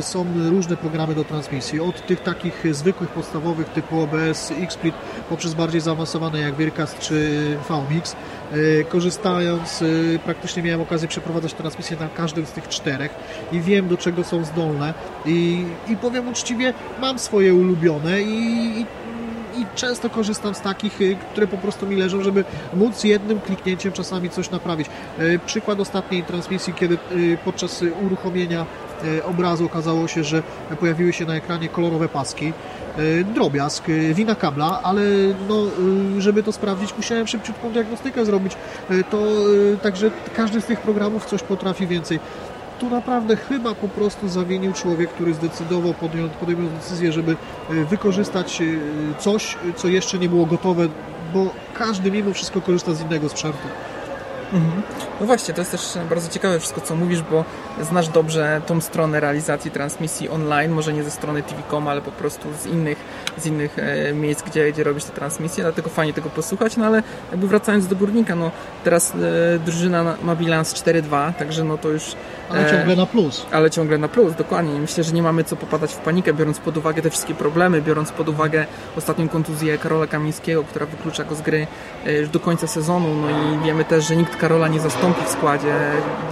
Są 0.00 0.26
różne 0.50 0.76
programy 0.76 1.14
do 1.14 1.24
transmisji, 1.24 1.80
od 1.80 2.06
tych 2.06 2.20
takich 2.20 2.74
zwykłych, 2.74 3.10
podstawowych 3.10 3.68
typu 3.68 4.00
OBS, 4.00 4.52
XSplit, 4.62 4.94
poprzez 5.28 5.54
bardziej 5.54 5.80
zaawansowane 5.80 6.40
jak 6.40 6.56
Vircast 6.56 6.98
czy 6.98 7.30
VMix. 7.68 8.16
Korzystając, 8.88 9.84
praktycznie 10.24 10.62
miałem 10.62 10.80
okazję 10.80 11.08
przeprowadzać 11.08 11.54
transmisję 11.54 11.96
na 12.00 12.08
każdym 12.08 12.46
z 12.46 12.52
tych 12.52 12.68
czterech 12.68 13.14
i 13.52 13.60
wiem 13.60 13.88
do 13.88 13.96
czego 13.96 14.24
są 14.24 14.44
zdolne 14.44 14.94
i, 15.26 15.64
i 15.88 15.96
powiem 15.96 16.28
uczciwie, 16.28 16.74
mam 17.00 17.18
swoje 17.18 17.54
ulubione 17.54 18.22
i, 18.22 18.80
i 18.80 18.86
i 19.56 19.66
często 19.74 20.10
korzystam 20.10 20.54
z 20.54 20.60
takich, 20.60 21.00
y, 21.00 21.16
które 21.32 21.46
po 21.46 21.58
prostu 21.58 21.86
mi 21.86 21.96
leżą, 21.96 22.22
żeby 22.22 22.44
móc 22.74 23.04
jednym 23.04 23.40
kliknięciem 23.40 23.92
czasami 23.92 24.30
coś 24.30 24.50
naprawić. 24.50 24.86
Y, 25.20 25.40
przykład 25.46 25.80
ostatniej 25.80 26.22
transmisji, 26.22 26.74
kiedy 26.74 26.98
y, 27.12 27.38
podczas 27.44 27.84
uruchomienia 28.06 28.66
obrazu 29.24 29.66
okazało 29.66 30.08
się, 30.08 30.24
że 30.24 30.42
pojawiły 30.80 31.12
się 31.12 31.24
na 31.24 31.34
ekranie 31.34 31.68
kolorowe 31.68 32.08
paski. 32.08 32.52
Drobiazg, 33.34 33.84
wina 34.14 34.34
kabla, 34.34 34.80
ale 34.82 35.02
no, 35.48 35.56
żeby 36.18 36.42
to 36.42 36.52
sprawdzić, 36.52 36.94
musiałem 36.96 37.26
szybciutką 37.26 37.72
diagnostykę 37.72 38.24
zrobić. 38.24 38.52
To 39.10 39.26
także 39.82 40.10
każdy 40.36 40.60
z 40.60 40.64
tych 40.64 40.80
programów 40.80 41.24
coś 41.26 41.42
potrafi 41.42 41.86
więcej 41.86 42.20
tu 42.80 42.90
naprawdę 42.90 43.36
chyba 43.36 43.74
po 43.74 43.88
prostu 43.88 44.28
zawinił 44.28 44.72
człowiek, 44.72 45.10
który 45.10 45.34
zdecydował, 45.34 45.94
podjął, 45.94 46.28
podjął 46.28 46.58
decyzję, 46.60 47.12
żeby 47.12 47.36
wykorzystać 47.90 48.62
coś, 49.18 49.56
co 49.76 49.88
jeszcze 49.88 50.18
nie 50.18 50.28
było 50.28 50.46
gotowe, 50.46 50.88
bo 51.34 51.50
każdy 51.74 52.10
mimo 52.10 52.32
wszystko 52.32 52.60
korzysta 52.60 52.94
z 52.94 53.00
innego 53.00 53.28
sprzętu. 53.28 53.68
Mhm. 54.52 54.82
No 55.20 55.26
właśnie, 55.26 55.54
to 55.54 55.60
jest 55.60 55.70
też 55.70 55.98
bardzo 56.08 56.28
ciekawe 56.28 56.58
wszystko, 56.58 56.80
co 56.80 56.96
mówisz, 56.96 57.22
bo 57.22 57.44
znasz 57.80 58.08
dobrze 58.08 58.60
tą 58.66 58.80
stronę 58.80 59.20
realizacji 59.20 59.70
transmisji 59.70 60.28
online, 60.28 60.72
może 60.72 60.92
nie 60.92 61.04
ze 61.04 61.10
strony 61.10 61.42
TV.com, 61.42 61.88
ale 61.88 62.00
po 62.00 62.10
prostu 62.10 62.48
z 62.62 62.66
innych, 62.66 62.98
z 63.38 63.46
innych 63.46 63.78
e, 63.78 64.12
miejsc, 64.12 64.42
gdzie, 64.42 64.72
gdzie 64.72 64.84
robisz 64.84 65.04
te 65.04 65.12
transmisje, 65.12 65.64
dlatego 65.64 65.90
fajnie 65.90 66.12
tego 66.12 66.30
posłuchać, 66.30 66.76
no 66.76 66.86
ale 66.86 67.02
jakby 67.30 67.48
wracając 67.48 67.86
do 67.86 67.96
Górnika, 67.96 68.36
no 68.36 68.50
teraz 68.84 69.12
e, 69.14 69.58
drużyna 69.58 70.16
ma 70.22 70.36
bilans 70.36 70.74
4-2, 70.74 71.32
także 71.32 71.64
no 71.64 71.78
to 71.78 71.88
już... 71.88 72.14
Ale 72.50 72.70
ciągle 72.70 72.96
na 72.96 73.06
plus. 73.06 73.46
Ale 73.52 73.70
ciągle 73.70 73.98
na 73.98 74.08
plus, 74.08 74.34
dokładnie. 74.34 74.80
Myślę, 74.80 75.04
że 75.04 75.12
nie 75.12 75.22
mamy 75.22 75.44
co 75.44 75.56
popadać 75.56 75.92
w 75.92 75.98
panikę, 75.98 76.34
biorąc 76.34 76.58
pod 76.58 76.76
uwagę 76.76 77.02
te 77.02 77.10
wszystkie 77.10 77.34
problemy, 77.34 77.82
biorąc 77.82 78.12
pod 78.12 78.28
uwagę 78.28 78.66
ostatnią 78.96 79.28
kontuzję 79.28 79.78
Karola 79.78 80.06
Kamińskiego, 80.06 80.64
która 80.64 80.86
wyklucza 80.86 81.24
go 81.24 81.34
z 81.34 81.42
gry 81.42 81.66
e, 82.06 82.12
już 82.12 82.28
do 82.28 82.40
końca 82.40 82.66
sezonu, 82.66 83.14
no 83.14 83.30
i 83.30 83.64
wiemy 83.64 83.84
też, 83.84 84.08
że 84.08 84.16
nikt 84.16 84.36
Karola 84.42 84.68
nie 84.68 84.80
zastąpi 84.80 85.24
w 85.24 85.28
składzie. 85.28 85.74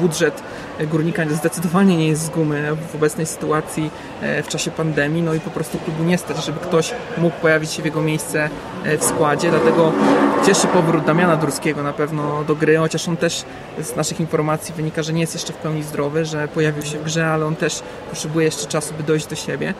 Budżet 0.00 0.43
Górnika 0.90 1.23
zdecydowanie 1.31 1.97
nie 1.97 2.09
jest 2.09 2.23
z 2.23 2.29
gumy 2.31 2.76
w 2.93 2.95
obecnej 2.95 3.26
sytuacji 3.26 3.90
e, 4.23 4.43
w 4.43 4.49
czasie 4.49 4.71
pandemii, 4.71 5.23
no 5.23 5.35
i 5.35 5.40
po 5.40 5.50
prostu 5.50 5.79
klubu 5.79 6.05
nie 6.05 6.19
stać, 6.19 6.45
żeby 6.45 6.61
ktoś 6.61 6.95
mógł 7.19 7.37
pojawić 7.37 7.71
się 7.71 7.83
w 7.83 7.85
jego 7.85 8.02
miejsce 8.02 8.50
e, 8.85 8.99
w 8.99 9.05
składzie, 9.05 9.50
dlatego 9.50 9.93
cieszy 10.47 10.67
powrót 10.67 11.05
Damiana 11.05 11.37
Durskiego 11.37 11.83
na 11.83 11.93
pewno 11.93 12.45
do 12.45 12.55
gry, 12.55 12.76
chociaż 12.76 13.09
on 13.09 13.17
też 13.17 13.45
z 13.83 13.97
naszych 13.97 14.21
informacji 14.21 14.75
wynika, 14.75 15.02
że 15.02 15.12
nie 15.12 15.21
jest 15.21 15.35
jeszcze 15.35 15.52
w 15.52 15.57
pełni 15.57 15.83
zdrowy, 15.83 16.25
że 16.25 16.49
pojawił 16.49 16.83
się 16.83 16.99
w 16.99 17.05
grze, 17.05 17.26
ale 17.26 17.47
on 17.47 17.57
też 17.57 17.83
potrzebuje 18.11 18.45
jeszcze 18.45 18.67
czasu, 18.67 18.95
by 18.95 19.02
dojść 19.02 19.26
do 19.26 19.37
siebie. 19.37 19.75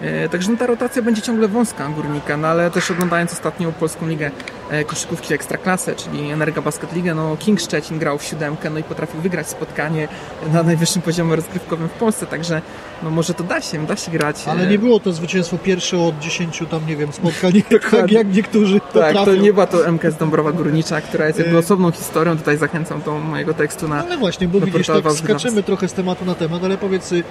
E, 0.00 0.28
także 0.28 0.50
no, 0.50 0.58
ta 0.58 0.66
rotacja 0.66 1.02
będzie 1.02 1.22
ciągle 1.22 1.48
wąska 1.48 1.88
Górnika, 1.88 2.36
no 2.36 2.48
ale 2.48 2.70
też 2.70 2.90
oglądając 2.90 3.32
ostatnią 3.32 3.72
Polską 3.72 4.08
Ligę 4.08 4.30
e, 4.70 4.84
Koszykówki 4.84 5.34
Ekstraklasę, 5.34 5.94
czyli 5.94 6.30
Energa 6.30 6.62
Basket 6.62 6.92
League, 6.92 7.14
no 7.14 7.36
King 7.36 7.60
Szczecin 7.60 7.98
grał 7.98 8.18
w 8.18 8.24
siódemkę, 8.24 8.70
no 8.70 8.78
i 8.78 8.82
potrafił 8.82 9.20
wygrać 9.20 9.48
spotkanie 9.48 10.08
na 10.52 10.62
najwyższym 10.62 11.02
poziomie 11.02 11.36
rozgrywkowym 11.36 11.88
w 11.88 11.92
Polsce, 11.92 12.26
także 12.26 12.62
no 13.02 13.10
może 13.10 13.34
to 13.34 13.44
da 13.44 13.60
się, 13.60 13.86
da 13.86 13.96
się 13.96 14.10
grać. 14.10 14.36
Ale 14.46 14.66
nie 14.66 14.78
było 14.78 15.00
to 15.00 15.12
zwycięstwo 15.12 15.58
pierwsze 15.58 15.98
od 15.98 16.18
10 16.18 16.62
tam, 16.70 16.86
nie 16.86 16.96
wiem, 16.96 17.12
spotkań, 17.12 17.52
tak 17.90 18.10
jak 18.10 18.34
niektórzy 18.34 18.80
Tak, 18.80 18.92
potrafią. 18.92 19.24
to 19.24 19.34
nie 19.34 19.52
była 19.52 19.66
to 19.66 19.92
MKS 19.92 20.16
Dąbrowa 20.16 20.52
Górnicza, 20.52 21.00
która 21.00 21.26
jest 21.26 21.38
jakby 21.38 21.56
e, 21.56 21.58
osobną 21.58 21.90
historią, 21.90 22.36
tutaj 22.36 22.58
zachęcam 22.58 23.02
do 23.02 23.18
mojego 23.18 23.54
tekstu 23.54 23.88
na 23.88 24.04
Ale 24.04 24.18
właśnie, 24.18 24.48
bo 24.48 24.60
widzisz, 24.60 24.86
tak 24.86 25.12
skaczymy 25.12 25.62
trochę 25.62 25.88
z 25.88 25.92
tematu 25.92 26.24
na 26.24 26.34
temat, 26.34 26.64
ale 26.64 26.78
powiedz, 26.78 27.12
y, 27.12 27.22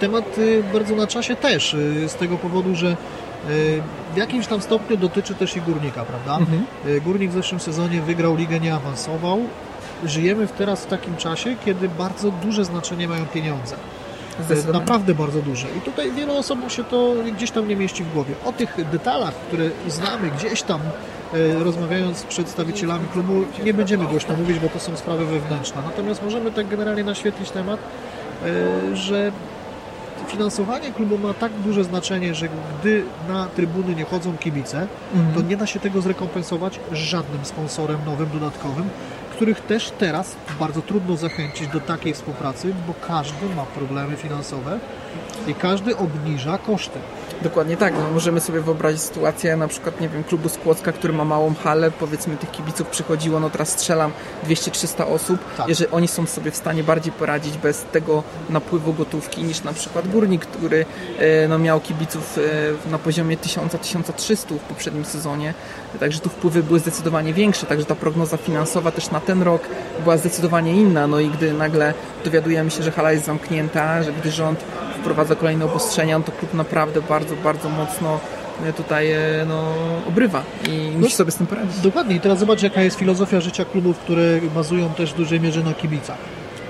temat 0.00 0.38
y, 0.38 0.62
bardzo 0.72 0.96
na 0.96 1.06
czasie 1.06 1.36
też, 1.36 1.74
y, 1.74 1.97
z 2.06 2.14
tego 2.14 2.36
powodu, 2.36 2.74
że 2.74 2.96
w 4.14 4.16
jakimś 4.16 4.46
tam 4.46 4.60
stopniu 4.60 4.96
dotyczy 4.96 5.34
też 5.34 5.56
i 5.56 5.60
Górnika, 5.60 6.04
prawda? 6.04 6.36
Mhm. 6.36 6.64
Górnik 7.04 7.30
w 7.30 7.34
zeszłym 7.34 7.60
sezonie 7.60 8.02
wygrał 8.02 8.36
ligę, 8.36 8.60
nie 8.60 8.74
awansował. 8.74 9.40
Żyjemy 10.04 10.46
teraz 10.46 10.84
w 10.84 10.86
takim 10.86 11.16
czasie, 11.16 11.56
kiedy 11.64 11.88
bardzo 11.88 12.30
duże 12.30 12.64
znaczenie 12.64 13.08
mają 13.08 13.26
pieniądze. 13.26 13.76
Naprawdę 14.72 15.14
bardzo 15.14 15.42
duże. 15.42 15.66
I 15.78 15.80
tutaj 15.80 16.12
wielu 16.12 16.36
osobom 16.36 16.70
się 16.70 16.84
to 16.84 17.14
gdzieś 17.36 17.50
tam 17.50 17.68
nie 17.68 17.76
mieści 17.76 18.04
w 18.04 18.12
głowie. 18.12 18.34
O 18.44 18.52
tych 18.52 18.90
detalach, 18.90 19.34
które 19.34 19.70
znamy 19.88 20.30
gdzieś 20.30 20.62
tam 20.62 20.80
e, 21.34 21.64
rozmawiając 21.64 22.18
z 22.18 22.24
przedstawicielami 22.24 23.08
klubu, 23.12 23.44
nie 23.64 23.74
będziemy 23.74 24.04
głośno 24.04 24.36
mówić, 24.36 24.58
bo 24.58 24.68
to 24.68 24.78
są 24.78 24.96
sprawy 24.96 25.26
wewnętrzne. 25.26 25.82
Natomiast 25.84 26.22
możemy 26.22 26.52
tak 26.52 26.68
generalnie 26.68 27.04
naświetlić 27.04 27.50
temat, 27.50 27.80
e, 28.44 28.96
że 28.96 29.32
finansowanie 30.26 30.92
klubu 30.92 31.18
ma 31.18 31.34
tak 31.34 31.52
duże 31.52 31.84
znaczenie, 31.84 32.34
że 32.34 32.48
gdy 32.80 33.04
na 33.28 33.46
trybuny 33.46 33.94
nie 33.94 34.04
chodzą 34.04 34.36
kibice, 34.36 34.86
mhm. 35.14 35.34
to 35.34 35.42
nie 35.42 35.56
da 35.56 35.66
się 35.66 35.80
tego 35.80 36.00
zrekompensować 36.00 36.80
żadnym 36.92 37.44
sponsorem 37.44 37.98
nowym, 38.06 38.30
dodatkowym, 38.32 38.88
których 39.32 39.60
też 39.60 39.92
teraz 39.98 40.36
bardzo 40.60 40.82
trudno 40.82 41.16
zachęcić 41.16 41.68
do 41.68 41.80
takiej 41.80 42.14
współpracy, 42.14 42.74
bo 42.86 42.94
każdy 43.06 43.54
ma 43.56 43.62
problemy 43.62 44.16
finansowe 44.16 44.78
i 45.46 45.54
każdy 45.54 45.96
obniża 45.96 46.58
koszty. 46.58 46.98
Dokładnie 47.42 47.76
tak. 47.76 47.94
No, 47.94 48.10
możemy 48.14 48.40
sobie 48.40 48.60
wyobrazić 48.60 49.02
sytuację 49.02 49.56
na 49.56 49.68
przykład, 49.68 50.00
nie 50.00 50.08
wiem, 50.08 50.24
klubu 50.24 50.48
Skłocka, 50.48 50.92
który 50.92 51.12
ma 51.12 51.24
małą 51.24 51.54
halę, 51.54 51.90
powiedzmy 51.90 52.36
tych 52.36 52.50
kibiców 52.50 52.88
przychodziło, 52.88 53.40
no 53.40 53.50
teraz 53.50 53.68
strzelam 53.68 54.12
200-300 54.48 55.12
osób, 55.12 55.38
tak. 55.56 55.68
jeżeli 55.68 55.90
oni 55.90 56.08
są 56.08 56.26
sobie 56.26 56.50
w 56.50 56.56
stanie 56.56 56.84
bardziej 56.84 57.12
poradzić 57.12 57.58
bez 57.58 57.84
tego 57.92 58.22
napływu 58.50 58.92
gotówki 58.92 59.42
niż 59.42 59.64
na 59.64 59.72
przykład 59.72 60.08
Górnik, 60.08 60.46
który 60.46 60.86
e, 61.18 61.48
no, 61.48 61.58
miał 61.58 61.80
kibiców 61.80 62.38
e, 62.86 62.90
na 62.90 62.98
poziomie 62.98 63.36
1000-1300 63.36 64.58
w 64.58 64.60
poprzednim 64.60 65.04
sezonie, 65.04 65.54
także 66.00 66.20
tu 66.20 66.28
wpływy 66.28 66.62
były 66.62 66.78
zdecydowanie 66.78 67.34
większe, 67.34 67.66
także 67.66 67.86
ta 67.86 67.94
prognoza 67.94 68.36
finansowa 68.36 68.90
też 68.90 69.10
na 69.10 69.20
ten 69.20 69.42
rok 69.42 69.62
była 70.04 70.16
zdecydowanie 70.16 70.72
inna, 70.72 71.06
no 71.06 71.20
i 71.20 71.28
gdy 71.30 71.52
nagle 71.52 71.94
dowiadujemy 72.24 72.70
się, 72.70 72.82
że 72.82 72.90
hala 72.90 73.12
jest 73.12 73.24
zamknięta, 73.24 74.02
że 74.02 74.12
gdy 74.12 74.30
rząd 74.30 74.64
wprowadza 75.08 75.34
kolejne 75.34 75.64
obostrzenia, 75.64 76.18
no 76.18 76.24
to 76.24 76.32
klub 76.32 76.54
naprawdę 76.54 77.02
bardzo, 77.02 77.36
bardzo 77.36 77.68
mocno 77.68 78.20
e, 78.64 78.72
tutaj 78.72 79.12
e, 79.12 79.18
no, 79.48 79.74
obrywa 80.08 80.42
i 80.68 80.90
no, 80.94 80.98
musi 80.98 81.14
sobie 81.14 81.30
z 81.30 81.36
tym 81.36 81.46
poradzić. 81.46 81.80
Dokładnie 81.80 82.16
i 82.16 82.20
teraz 82.20 82.38
zobacz 82.38 82.62
jaka 82.62 82.82
jest 82.82 82.98
filozofia 82.98 83.40
życia 83.40 83.64
klubów, 83.64 83.98
które 83.98 84.40
bazują 84.54 84.88
też 84.88 85.12
w 85.12 85.16
dużej 85.16 85.40
mierze 85.40 85.62
na 85.62 85.74
kibicach. 85.74 86.18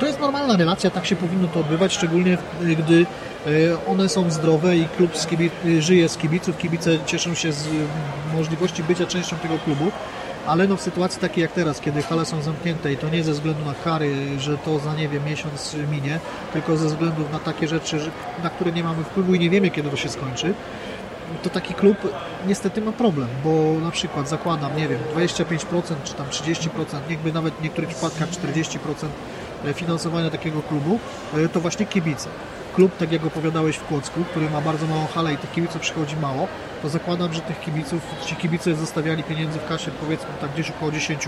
To 0.01 0.07
jest 0.07 0.21
normalna 0.21 0.57
relacja, 0.57 0.91
tak 0.91 1.07
się 1.07 1.17
powinno 1.17 1.49
to 1.49 1.61
odbywać, 1.61 1.93
szczególnie 1.93 2.39
gdy 2.63 3.07
e, 3.47 3.51
one 3.87 4.09
są 4.09 4.31
zdrowe 4.31 4.77
i 4.77 4.89
klub 4.97 5.17
z 5.17 5.27
żyje 5.79 6.09
z 6.09 6.17
kibiców, 6.17 6.59
kibice 6.59 6.91
cieszą 7.07 7.35
się 7.35 7.53
z 7.53 7.69
możliwości 8.35 8.83
bycia 8.83 9.07
częścią 9.07 9.37
tego 9.37 9.59
klubu 9.59 9.91
ale 10.49 10.69
no 10.69 10.77
w 10.77 10.81
sytuacji 10.81 11.21
takiej 11.21 11.43
jak 11.43 11.53
teraz, 11.53 11.81
kiedy 11.81 12.03
hale 12.03 12.25
są 12.25 12.43
zamknięte 12.43 12.93
i 12.93 12.97
to 12.97 13.09
nie 13.09 13.25
ze 13.25 13.33
względu 13.33 13.65
na 13.65 13.75
kary, 13.75 14.15
że 14.39 14.59
to 14.59 14.79
za 14.79 14.95
nie 14.95 15.09
wiem 15.09 15.25
miesiąc 15.25 15.77
minie, 15.91 16.21
tylko 16.53 16.77
ze 16.77 16.87
względu 16.87 17.23
na 17.33 17.39
takie 17.39 17.69
rzeczy, 17.69 18.11
na 18.43 18.51
które 18.51 18.73
nie 18.73 18.85
mamy 18.85 19.05
wpływu 19.05 19.35
i 19.35 19.39
nie 19.39 19.51
wiemy 19.51 19.71
kiedy 19.71 19.91
to 19.91 19.97
się 19.97 20.09
skończy, 20.09 20.55
to 21.43 21.51
taki 21.51 21.75
klub 21.75 21.97
niestety 22.47 22.81
ma 22.81 22.93
problem, 22.93 23.29
bo 23.45 23.51
na 23.83 23.91
przykład 23.91 24.29
zakładam, 24.29 24.77
nie 24.77 24.89
wiem, 24.89 24.99
25% 25.17 25.95
czy 26.05 26.15
tam 26.15 26.27
30%, 26.27 26.69
niechby 27.11 27.33
nawet 27.33 27.55
w 27.55 27.63
niektórych 27.63 27.91
przypadkach 27.91 28.29
40% 28.29 28.79
finansowania 29.75 30.31
takiego 30.31 30.63
klubu, 30.63 30.99
e, 31.35 31.49
to 31.49 31.61
właśnie 31.61 31.87
kibice 31.87 32.29
klub, 32.79 32.97
tak 32.97 33.13
jak 33.13 33.25
opowiadałeś 33.25 33.77
w 33.77 33.85
Kłodzku, 33.85 34.25
który 34.31 34.51
ma 34.51 34.61
bardzo 34.61 34.87
małą 34.87 35.07
halę 35.07 35.33
i 35.35 35.37
tych 35.37 35.53
kibiców 35.53 35.81
przychodzi 35.81 36.17
mało, 36.17 36.49
to 36.83 36.89
zakładam, 36.89 37.33
że 37.33 37.41
tych 37.41 37.61
kibiców, 37.61 38.01
ci 38.27 38.37
kibice 38.37 38.75
zostawiali 38.75 39.23
pieniędzy 39.23 39.59
w 39.59 39.69
kasie 39.69 39.91
powiedzmy 39.91 40.29
tak 40.41 40.53
gdzieś 40.53 40.71
około 40.71 40.91
10%. 40.91 41.19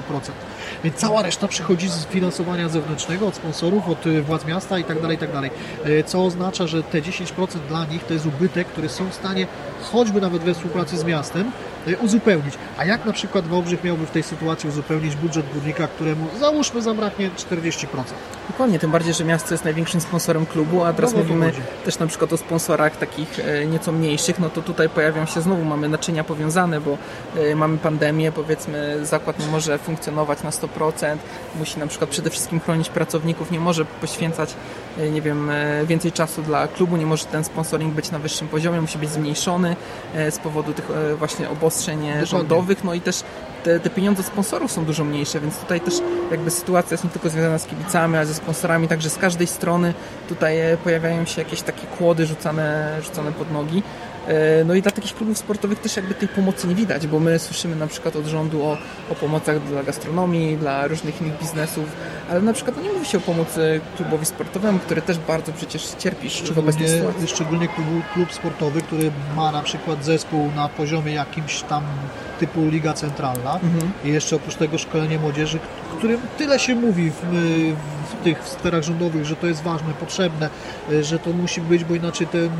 Więc 0.85 0.97
cała 0.97 1.23
reszta 1.23 1.49
przychodzi 1.49 1.89
z 1.89 2.07
finansowania 2.07 2.69
zewnętrznego, 2.69 3.27
od 3.27 3.35
sponsorów, 3.35 3.89
od 3.89 4.07
y, 4.07 4.23
władz 4.23 4.47
miasta 4.47 4.79
i 4.79 4.85
tak 4.85 5.01
dalej, 5.01 5.17
i 5.17 5.21
tak 5.21 5.33
dalej. 5.33 5.51
Y, 5.87 6.05
co 6.07 6.25
oznacza, 6.25 6.67
że 6.67 6.83
te 6.83 7.03
10% 7.03 7.47
dla 7.69 7.85
nich 7.85 8.05
to 8.05 8.15
jest 8.15 8.27
ubytek, 8.27 8.67
który 8.67 8.89
są 8.89 9.11
w 9.11 9.15
stanie 9.15 9.47
choćby 9.83 10.21
nawet 10.21 10.43
we 10.43 10.55
współpracy 10.55 10.99
z 10.99 11.05
miastem 11.05 11.53
y, 11.89 11.97
uzupełnić. 11.97 12.55
A 12.79 12.85
jak 12.85 13.05
na 13.05 13.13
przykład 13.13 13.47
Wałbrzych 13.47 13.85
miałby 13.85 14.07
w 14.07 14.11
tej 14.11 14.23
sytuacji 14.23 14.69
uzupełnić 14.69 15.17
budżet 15.17 15.47
górnika, 15.55 15.87
któremu 15.87 16.27
załóżmy 16.41 16.83
zabraknie 16.83 17.31
40%? 17.31 17.87
Dokładnie, 18.49 18.79
tym 18.79 18.91
bardziej, 18.91 19.15
że 19.15 19.25
miasto 19.25 19.55
jest 19.55 19.65
największym 19.65 20.01
sponsorem 20.01 20.47
klubu, 20.47 20.85
a 20.85 20.93
teraz 20.93 21.13
no, 21.13 21.19
mówimy 21.19 21.40
też 21.85 21.99
na 21.99 22.07
przykład 22.07 22.33
o 22.33 22.37
sponsorach 22.37 22.97
takich 22.97 23.39
e, 23.39 23.67
nieco 23.67 23.93
mniejszych, 23.93 24.39
no 24.39 24.51
to 24.51 24.63
tutaj 24.63 24.89
pojawią 24.89 25.27
się 25.27 25.41
znowu, 25.41 25.65
mamy 25.65 25.89
naczynia 25.89 26.25
powiązane, 26.25 26.81
bo 26.81 26.99
e, 27.37 27.55
mamy 27.57 27.79
pandemię, 27.79 28.33
powiedzmy 28.33 29.07
zakład 29.07 29.39
nie 29.39 29.47
może 29.47 29.79
funkcjonować 29.79 30.43
na 30.43 30.51
100%, 30.51 31.17
musi 31.59 31.79
na 31.79 31.87
przykład 31.87 32.11
przede 32.11 32.31
wszystkim 32.31 32.61
chronić 32.61 32.89
pracowników, 32.89 33.51
nie 33.51 33.61
może 33.61 33.85
poświęcać, 33.85 34.55
e, 34.99 35.11
nie 35.11 35.23
wiem, 35.23 35.51
więcej 35.85 36.13
czasu 36.13 36.43
dla 36.43 36.69
klubu, 36.69 36.97
nie 36.97 37.07
może 37.07 37.25
ten 37.25 37.45
sponsoring 37.45 37.95
być 37.95 38.11
na 38.11 38.19
wyższym 38.19 38.49
poziomie, 38.49 38.81
musi 38.81 38.99
być 38.99 39.11
zmniejszony 39.11 39.77
z 40.31 40.39
powodu 40.39 40.73
tych 40.73 40.89
właśnie 41.19 41.51
obostrzeń 41.51 42.07
rządowych, 42.23 42.85
no 42.85 42.95
i 42.95 43.01
też 43.01 43.23
te, 43.63 43.81
te 43.81 43.91
pieniądze 43.91 44.23
sponsorów 44.23 44.73
są 44.73 44.85
dużo 44.85 45.05
mniejsze, 45.05 45.41
więc 45.41 45.59
tutaj 45.59 45.81
też 45.81 45.95
jakby 46.31 46.51
sytuacja 46.51 46.95
jest 46.95 47.05
nie 47.05 47.11
tylko 47.11 47.31
związana 47.31 47.59
z 47.59 47.67
kibicami, 47.67 48.17
ale 48.17 48.27
ze 48.27 48.35
sponsorami, 48.35 48.89
także 48.89 49.11
z 49.11 49.19
każdej 49.19 49.47
strony 49.47 49.95
tutaj 50.29 50.57
pojawiają 50.85 51.25
się 51.25 51.43
jakieś 51.43 51.63
takie 51.63 51.87
kłody 51.87 52.27
rzucane, 52.27 52.99
rzucane 53.03 53.33
pod 53.33 53.53
nogi. 53.53 53.83
E, 54.31 54.65
no 54.65 54.75
i 54.75 54.83
dla 54.83 54.93
takich 54.93 55.15
klubów 55.15 55.39
sportowych 55.39 55.79
też 55.79 55.97
jakby 55.97 56.15
tej 56.15 56.29
pomocy 56.29 56.69
nie 56.69 56.75
widać, 56.75 57.07
bo 57.07 57.21
my 57.21 57.39
słyszymy 57.39 57.77
na 57.77 57.87
przykład 57.87 58.17
od 58.17 58.27
rządu 58.27 58.63
o, 58.63 58.79
o 59.11 59.15
pomocach 59.15 59.63
dla 59.63 59.83
gastronomii, 59.83 60.57
dla 60.57 60.87
różnych 60.87 61.23
innych 61.23 61.39
biznesów, 61.39 61.85
ale 62.31 62.41
na 62.41 62.53
przykład 62.53 62.77
no 62.77 62.83
nie 62.83 62.93
mówi 62.93 63.07
się 63.07 63.19
o 63.19 63.21
pomocy 63.21 63.81
klubowi 63.97 64.27
sportowemu, 64.27 64.79
który 64.79 65.03
też 65.03 65.19
bardzo 65.19 65.53
przecież 65.53 65.87
cierpi 65.99 66.29
w 66.31 66.59
obecnej 66.59 66.89
sytuacji. 66.89 67.29
Szczególnie 67.29 67.69
klub, 67.69 67.87
klub 68.15 68.33
sportowy, 68.33 68.83
który 68.83 69.11
ma 69.37 69.53
na 69.53 69.63
przykład 69.63 70.05
zespół 70.05 70.51
na 70.57 70.69
poziomie 70.69 71.13
jakimś 71.13 71.63
tam 71.63 71.85
typu 72.41 72.69
Liga 72.69 72.93
Centralna 72.93 73.55
mhm. 73.55 73.93
i 74.05 74.09
jeszcze 74.09 74.37
oprócz 74.37 74.55
tego 74.55 74.79
szkolenie 74.79 75.19
młodzieży, 75.19 75.59
którym 76.01 76.21
tyle 76.39 76.59
się 76.59 76.75
mówi 76.75 77.11
w, 77.11 77.21
w 78.00 78.00
tych 78.15 78.49
sferach 78.49 78.83
rządowych, 78.83 79.25
że 79.25 79.37
to 79.37 79.47
jest 79.47 79.63
ważne, 79.63 79.93
potrzebne, 80.01 80.51
że 81.03 81.19
to 81.19 81.33
musi 81.33 81.61
być, 81.61 81.85
bo 81.85 81.95
inaczej 81.95 82.27
ten, 82.27 82.51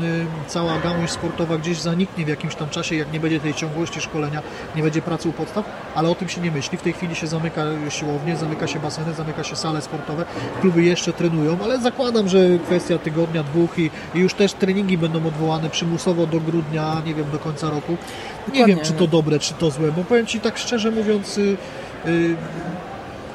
cała 0.47 0.79
gałąź 0.79 1.11
sportowa 1.11 1.57
gdzieś 1.57 1.79
zaniknie 1.79 2.25
w 2.25 2.27
jakimś 2.27 2.55
tam 2.55 2.69
czasie, 2.69 2.95
jak 2.95 3.13
nie 3.13 3.19
będzie 3.19 3.39
tej 3.39 3.53
ciągłości 3.53 4.01
szkolenia, 4.01 4.41
nie 4.75 4.83
będzie 4.83 5.01
pracy 5.01 5.29
u 5.29 5.31
podstaw, 5.31 5.65
ale 5.95 6.09
o 6.09 6.15
tym 6.15 6.29
się 6.29 6.41
nie 6.41 6.51
myśli. 6.51 6.77
W 6.77 6.81
tej 6.81 6.93
chwili 6.93 7.15
się 7.15 7.27
zamyka 7.27 7.61
siłownie, 7.89 8.37
zamyka 8.37 8.67
się 8.67 8.79
baseny, 8.79 9.13
zamyka 9.13 9.43
się 9.43 9.55
sale 9.55 9.81
sportowe, 9.81 10.25
kluby 10.61 10.83
jeszcze 10.83 11.13
trenują, 11.13 11.57
ale 11.63 11.79
zakładam, 11.81 12.29
że 12.29 12.39
kwestia 12.65 12.97
tygodnia, 12.97 13.43
dwóch 13.43 13.79
i, 13.79 13.89
i 14.15 14.19
już 14.19 14.33
też 14.33 14.53
treningi 14.53 14.97
będą 14.97 15.25
odwołane 15.25 15.69
przymusowo 15.69 16.27
do 16.27 16.39
grudnia, 16.39 17.01
nie 17.05 17.15
wiem, 17.15 17.31
do 17.31 17.39
końca 17.39 17.69
roku. 17.69 17.91
Nie 17.91 17.97
Dokładnie, 18.47 18.75
wiem, 18.75 18.85
czy 18.85 18.93
no. 18.93 18.99
to 18.99 19.07
dobre, 19.07 19.39
czy 19.39 19.53
to 19.53 19.71
złe, 19.71 19.91
bo 19.91 20.03
powiem 20.03 20.25
Ci 20.25 20.39
tak 20.39 20.57
szczerze 20.57 20.91
mówiąc, 20.91 21.37
y, 21.37 21.57
y, 22.05 22.35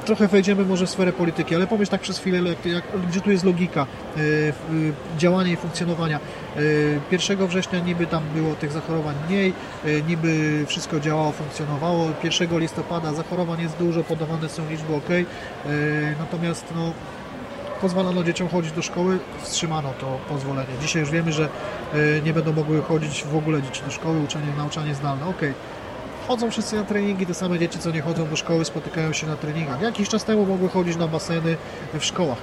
trochę 0.07 0.27
wejdziemy 0.27 0.65
może 0.65 0.85
w 0.85 0.89
sferę 0.89 1.13
polityki, 1.13 1.55
ale 1.55 1.67
pomyśl 1.67 1.91
tak 1.91 2.01
przez 2.01 2.19
chwilę, 2.19 2.49
jak, 2.49 2.65
jak, 2.65 2.83
gdzie 3.09 3.21
tu 3.21 3.31
jest 3.31 3.43
logika 3.43 3.85
y, 4.17 4.21
y, 4.21 4.53
działania 5.17 5.51
i 5.51 5.55
funkcjonowania. 5.55 6.19
Y, 6.57 6.99
1 7.11 7.47
września 7.47 7.79
niby 7.79 8.07
tam 8.07 8.23
było 8.35 8.55
tych 8.55 8.71
zachorowań 8.71 9.15
mniej, 9.29 9.53
niby 10.07 10.63
wszystko 10.67 10.99
działało, 10.99 11.31
funkcjonowało. 11.31 12.09
1 12.23 12.59
listopada 12.59 13.13
zachorowań 13.13 13.61
jest 13.61 13.77
dużo, 13.77 14.03
podawane 14.03 14.49
są 14.49 14.69
liczby 14.69 14.95
ok, 14.95 15.09
natomiast 16.19 16.65
no, 16.75 16.91
pozwalano 17.81 18.23
dzieciom 18.23 18.49
chodzić 18.49 18.71
do 18.71 18.81
szkoły, 18.81 19.19
wstrzymano 19.41 19.93
to 19.99 20.19
pozwolenie. 20.29 20.73
Dzisiaj 20.81 21.01
już 21.01 21.11
wiemy, 21.11 21.31
że 21.31 21.49
nie 22.25 22.33
będą 22.33 22.53
mogły 22.53 22.81
chodzić 22.81 23.23
w 23.23 23.35
ogóle 23.35 23.61
dzieci 23.61 23.81
do 23.85 23.91
szkoły, 23.91 24.19
uczenie, 24.19 24.47
nauczanie 24.57 24.95
zdalne. 24.95 25.25
Okej. 25.25 25.53
Chodzą 26.27 26.51
wszyscy 26.51 26.75
na 26.75 26.83
treningi, 26.83 27.25
te 27.25 27.33
same 27.33 27.59
dzieci, 27.59 27.79
co 27.79 27.91
nie 27.91 28.01
chodzą 28.01 28.27
do 28.27 28.35
szkoły, 28.35 28.65
spotykają 28.65 29.13
się 29.13 29.27
na 29.27 29.35
treningach. 29.35 29.81
Jakiś 29.81 30.09
czas 30.09 30.23
temu 30.23 30.45
mogły 30.45 30.69
chodzić 30.69 30.95
na 30.97 31.07
baseny 31.07 31.57
w 31.99 32.05
szkołach. 32.05 32.37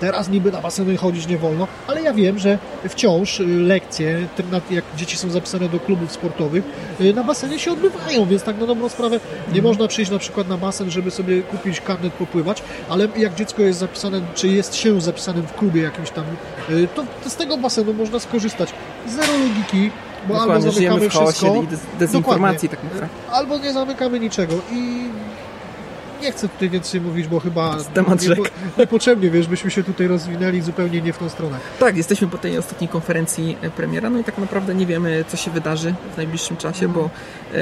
Teraz 0.00 0.28
niby 0.28 0.52
na 0.52 0.60
baseny 0.60 0.96
chodzić 0.96 1.26
nie 1.26 1.38
wolno, 1.38 1.66
ale 1.86 2.02
ja 2.02 2.14
wiem, 2.14 2.38
że 2.38 2.58
wciąż 2.88 3.40
y, 3.40 3.46
lekcje, 3.46 4.28
jak 4.70 4.84
dzieci 4.96 5.16
są 5.16 5.30
zapisane 5.30 5.68
do 5.68 5.80
klubów 5.80 6.12
sportowych, 6.12 6.64
y, 7.00 7.14
na 7.14 7.24
basenie 7.24 7.58
się 7.58 7.72
odbywają, 7.72 8.26
więc 8.26 8.42
tak 8.42 8.58
na 8.58 8.66
dobrą 8.66 8.88
sprawę 8.88 9.20
nie 9.52 9.62
można 9.62 9.88
przyjść 9.88 10.10
na 10.10 10.18
przykład 10.18 10.48
na 10.48 10.56
basen, 10.56 10.90
żeby 10.90 11.10
sobie 11.10 11.42
kupić 11.42 11.80
karnet 11.80 12.12
popływać, 12.12 12.62
ale 12.88 13.08
jak 13.16 13.34
dziecko 13.34 13.62
jest 13.62 13.78
zapisane, 13.78 14.20
czy 14.34 14.48
jest 14.48 14.74
się 14.74 15.00
zapisanym 15.00 15.46
w 15.46 15.54
klubie 15.54 15.82
jakimś 15.82 16.10
tam, 16.10 16.24
y, 16.70 16.88
to 16.94 17.30
z 17.30 17.36
tego 17.36 17.56
basenu 17.56 17.94
można 17.94 18.18
skorzystać. 18.18 18.68
Zero 19.06 19.32
logiki, 19.32 19.90
bo 20.28 20.34
albo 20.34 20.46
Dokładnie, 20.46 20.70
żyjemy 20.72 20.94
zamykamy 20.94 21.10
w 21.10 21.12
chaosie 21.14 21.32
wszystko, 21.32 21.62
i 21.62 21.66
dez- 21.66 21.98
dezinformacji 21.98 22.68
tak 22.68 22.82
naprawdę. 22.84 23.08
albo 23.32 23.58
nie 23.58 23.72
zamykamy 23.72 24.20
niczego. 24.20 24.54
I 24.72 25.04
nie 26.22 26.32
chcę 26.32 26.48
tutaj 26.48 26.70
więcej 26.70 27.00
mówić, 27.00 27.28
bo 27.28 27.40
chyba 27.40 27.76
Temat 27.94 28.22
nie, 28.22 28.36
niepotrzebnie, 28.78 29.30
wiesz, 29.30 29.46
byśmy 29.46 29.70
się 29.70 29.84
tutaj 29.84 30.06
rozwinęli 30.06 30.60
zupełnie 30.60 31.02
nie 31.02 31.12
w 31.12 31.18
tą 31.18 31.28
stronę. 31.28 31.58
Tak, 31.80 31.96
jesteśmy 31.96 32.28
po 32.28 32.38
tej 32.38 32.58
ostatniej 32.58 32.88
konferencji 32.88 33.56
e, 33.62 33.70
premiera, 33.70 34.10
no 34.10 34.18
i 34.18 34.24
tak 34.24 34.38
naprawdę 34.38 34.74
nie 34.74 34.86
wiemy, 34.86 35.24
co 35.28 35.36
się 35.36 35.50
wydarzy 35.50 35.94
w 36.14 36.16
najbliższym 36.16 36.56
czasie, 36.56 36.88
bo 36.88 37.04
e, 37.04 37.58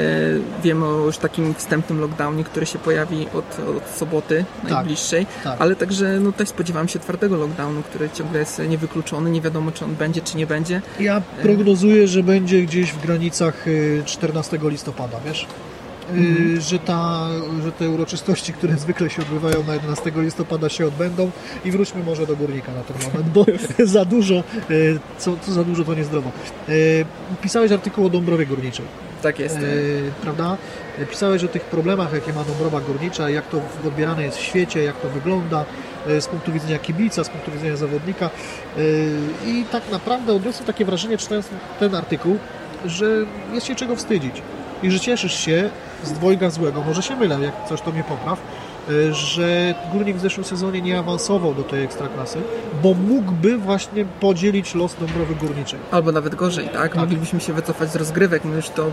wiemy 0.62 0.86
o 0.86 1.06
już 1.06 1.18
takim 1.18 1.54
wstępnym 1.54 2.00
lockdownie, 2.00 2.44
który 2.44 2.66
się 2.66 2.78
pojawi 2.78 3.26
od, 3.34 3.58
od 3.76 3.96
soboty 3.96 4.44
najbliższej, 4.68 5.26
tak. 5.44 5.56
ale 5.58 5.76
także 5.76 6.20
no, 6.20 6.32
też 6.32 6.48
spodziewam 6.48 6.88
się 6.88 6.98
twardego 6.98 7.36
lockdownu, 7.36 7.82
który 7.82 8.10
ciągle 8.10 8.38
jest 8.38 8.62
niewykluczony, 8.68 9.30
nie 9.30 9.40
wiadomo, 9.40 9.72
czy 9.72 9.84
on 9.84 9.94
będzie, 9.94 10.20
czy 10.20 10.36
nie 10.36 10.46
będzie. 10.46 10.82
Ja 11.00 11.22
prognozuję, 11.42 12.08
że 12.08 12.22
będzie 12.22 12.62
gdzieś 12.62 12.92
w 12.92 13.02
granicach 13.02 13.68
y, 13.68 14.02
14 14.06 14.58
listopada, 14.62 15.20
wiesz? 15.26 15.46
Y, 16.14 16.60
Że, 16.60 16.78
ta, 16.78 17.28
że 17.64 17.72
te 17.72 17.88
uroczystości, 17.90 18.52
które 18.52 18.76
zwykle 18.76 19.10
się 19.10 19.22
odbywają 19.22 19.64
na 19.64 19.75
11 19.75 20.12
listopada 20.16 20.68
się 20.68 20.86
odbędą 20.86 21.30
i 21.64 21.70
wróćmy 21.70 22.02
może 22.02 22.26
do 22.26 22.36
górnika 22.36 22.72
na 22.72 22.80
ten 22.80 22.96
moment, 23.06 23.28
bo 23.32 23.47
za 23.84 24.04
dużo, 24.04 24.34
y, 24.71 24.99
co, 25.19 25.36
co 25.47 25.52
za 25.52 25.64
dużo 25.64 25.84
to 25.84 25.95
niezdrowo. 25.95 26.30
Y, 26.69 27.04
Pisałeś 27.42 27.73
artykuł 27.73 28.06
o 28.06 28.08
Dąbrowie 28.08 28.47
Górniczej. 28.47 28.86
Tak 29.23 29.38
jest. 29.38 29.56
prawda? 30.23 30.56
Pisałeś 31.10 31.45
o 31.45 31.49
tych 31.49 31.62
problemach, 31.62 32.12
jakie 32.12 32.32
ma 32.32 32.45
Dąbrowa 32.45 32.80
Górnicza, 32.80 33.30
jak 33.30 33.49
to 33.49 33.60
odbierane 33.86 34.23
jest 34.23 34.38
w 34.38 34.40
świecie, 34.40 34.82
jak 34.82 34.97
to 35.00 35.08
wygląda 35.08 35.64
z 36.21 36.26
punktu 36.26 36.52
widzenia 36.52 36.78
kibica, 36.78 37.25
z 37.25 37.28
punktu 37.28 37.50
widzenia 37.52 37.76
zawodnika 37.76 38.30
i 39.47 39.64
tak 39.73 39.82
naprawdę 39.92 40.34
odniosłem 40.34 40.66
takie 40.66 40.84
wrażenie, 40.84 41.19
czytając 41.19 41.49
ten 41.80 41.95
artykuł, 41.95 42.38
że 42.84 43.06
jest 43.52 43.66
się 43.66 43.75
czego 43.75 43.97
wstydzić 43.97 44.42
i 44.82 44.91
że 44.91 45.00
cieszysz 45.00 45.34
się 45.41 45.71
z 46.04 46.12
dwojga 46.12 46.50
złego, 46.50 46.82
może 46.82 47.02
się 47.02 47.17
mylę, 47.17 47.39
jak 47.43 47.69
coś 47.69 47.80
to 47.80 47.93
mnie 47.93 48.04
popraw, 48.04 48.39
e, 48.89 49.15
że 49.15 49.75
Górnik 49.93 50.17
w 50.17 50.21
zeszłym 50.21 50.45
sezonie 50.45 50.82
nie 50.82 50.99
awansował 50.99 51.54
do 51.54 51.62
tej 51.62 51.84
ekstraklasy, 51.84 52.39
bo 52.82 52.95
mógłby 52.95 53.58
właśnie 53.58 54.04
podzielić 54.21 54.75
los 54.75 54.95
Dąbrowy 55.00 55.34
Górniczej. 55.34 55.78
Albo 55.91 56.12
nawet 56.12 56.34
gorzej, 56.34 56.69
tak? 56.69 56.95
Moglibyśmy 56.97 57.41
się 57.41 57.52
wycofać 57.52 57.91
z 57.93 57.97
rozgrywek. 57.97 58.45
My 58.45 58.56
już 58.56 58.69
to 58.69 58.86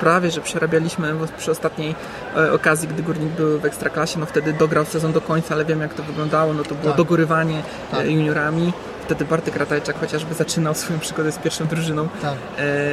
prawie, 0.00 0.30
że 0.30 0.40
przerabialiśmy 0.40 1.14
przy 1.38 1.50
ostatniej 1.50 1.94
e, 2.36 2.52
okazji, 2.52 2.88
gdy 2.88 3.02
Górnik 3.02 3.28
był 3.28 3.58
w 3.58 3.64
Ekstraklasie. 3.64 4.18
No 4.20 4.26
wtedy 4.26 4.52
dograł 4.52 4.84
sezon 4.84 5.12
do 5.12 5.20
końca, 5.20 5.54
ale 5.54 5.64
wiem 5.64 5.80
jak 5.80 5.94
to 5.94 6.02
wyglądało. 6.02 6.54
No 6.54 6.62
to 6.62 6.74
było 6.74 6.88
Tak. 6.88 6.96
dogorywanie 6.96 7.62
Tak. 7.90 8.00
e, 8.00 8.10
juniorami. 8.12 8.72
Wtedy 9.08 9.24
Bartek 9.24 9.56
Ratajczak 9.56 10.00
chociażby 10.00 10.34
zaczynał 10.34 10.74
swoją 10.74 10.98
przygodę 10.98 11.32
z 11.32 11.38
pierwszą 11.38 11.66
drużyną. 11.66 12.08
Tak. 12.22 12.34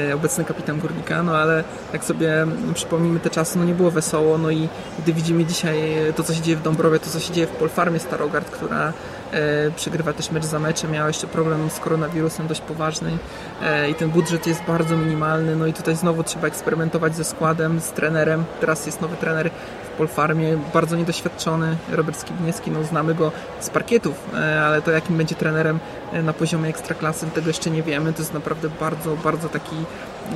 e, 0.09 0.15
obecny 0.15 0.45
kapitan 0.45 0.79
Górnika, 0.79 1.23
no 1.23 1.37
ale 1.37 1.63
jak 1.93 2.03
sobie 2.03 2.47
przypomnimy 2.73 3.19
te 3.19 3.29
czasy, 3.29 3.57
no 3.57 3.65
nie 3.65 3.73
było 3.73 3.91
wesoło, 3.91 4.37
no 4.37 4.51
i 4.51 4.69
gdy 4.99 5.13
widzimy 5.13 5.45
dzisiaj 5.45 5.77
to, 6.15 6.23
co 6.23 6.33
się 6.33 6.41
dzieje 6.41 6.57
w 6.57 6.61
Dąbrowie, 6.61 6.99
to, 6.99 7.09
co 7.09 7.19
się 7.19 7.33
dzieje 7.33 7.47
w 7.47 7.49
Polfarmie 7.49 7.99
Starogard, 7.99 8.49
która 8.49 8.93
e, 9.31 9.71
przegrywa 9.71 10.13
też 10.13 10.31
mecz 10.31 10.45
za 10.45 10.59
meczem, 10.59 10.91
miała 10.91 11.07
jeszcze 11.07 11.27
problem 11.27 11.69
z 11.69 11.79
koronawirusem 11.79 12.47
dość 12.47 12.61
poważny 12.61 13.17
e, 13.63 13.89
i 13.89 13.95
ten 13.95 14.09
budżet 14.09 14.47
jest 14.47 14.63
bardzo 14.63 14.97
minimalny, 14.97 15.55
no 15.55 15.67
i 15.67 15.73
tutaj 15.73 15.95
znowu 15.95 16.23
trzeba 16.23 16.47
eksperymentować 16.47 17.15
ze 17.15 17.23
składem, 17.23 17.79
z 17.79 17.91
trenerem, 17.91 18.43
teraz 18.59 18.85
jest 18.85 19.01
nowy 19.01 19.15
trener 19.15 19.49
Polfarmie, 19.97 20.57
bardzo 20.73 20.95
niedoświadczony, 20.95 21.77
Robert 21.91 22.19
Skibniewski, 22.19 22.71
no 22.71 22.83
znamy 22.83 23.15
go 23.15 23.31
z 23.59 23.69
parkietów, 23.69 24.29
e, 24.33 24.61
ale 24.65 24.81
to 24.81 24.91
jakim 24.91 25.17
będzie 25.17 25.35
trenerem 25.35 25.79
e, 26.13 26.23
na 26.23 26.33
poziomie 26.33 26.69
ekstraklasy, 26.69 27.25
tego 27.25 27.47
jeszcze 27.47 27.69
nie 27.69 27.83
wiemy, 27.83 28.13
to 28.13 28.19
jest 28.19 28.33
naprawdę 28.33 28.69
bardzo, 28.79 29.15
bardzo 29.15 29.49
taki 29.49 29.75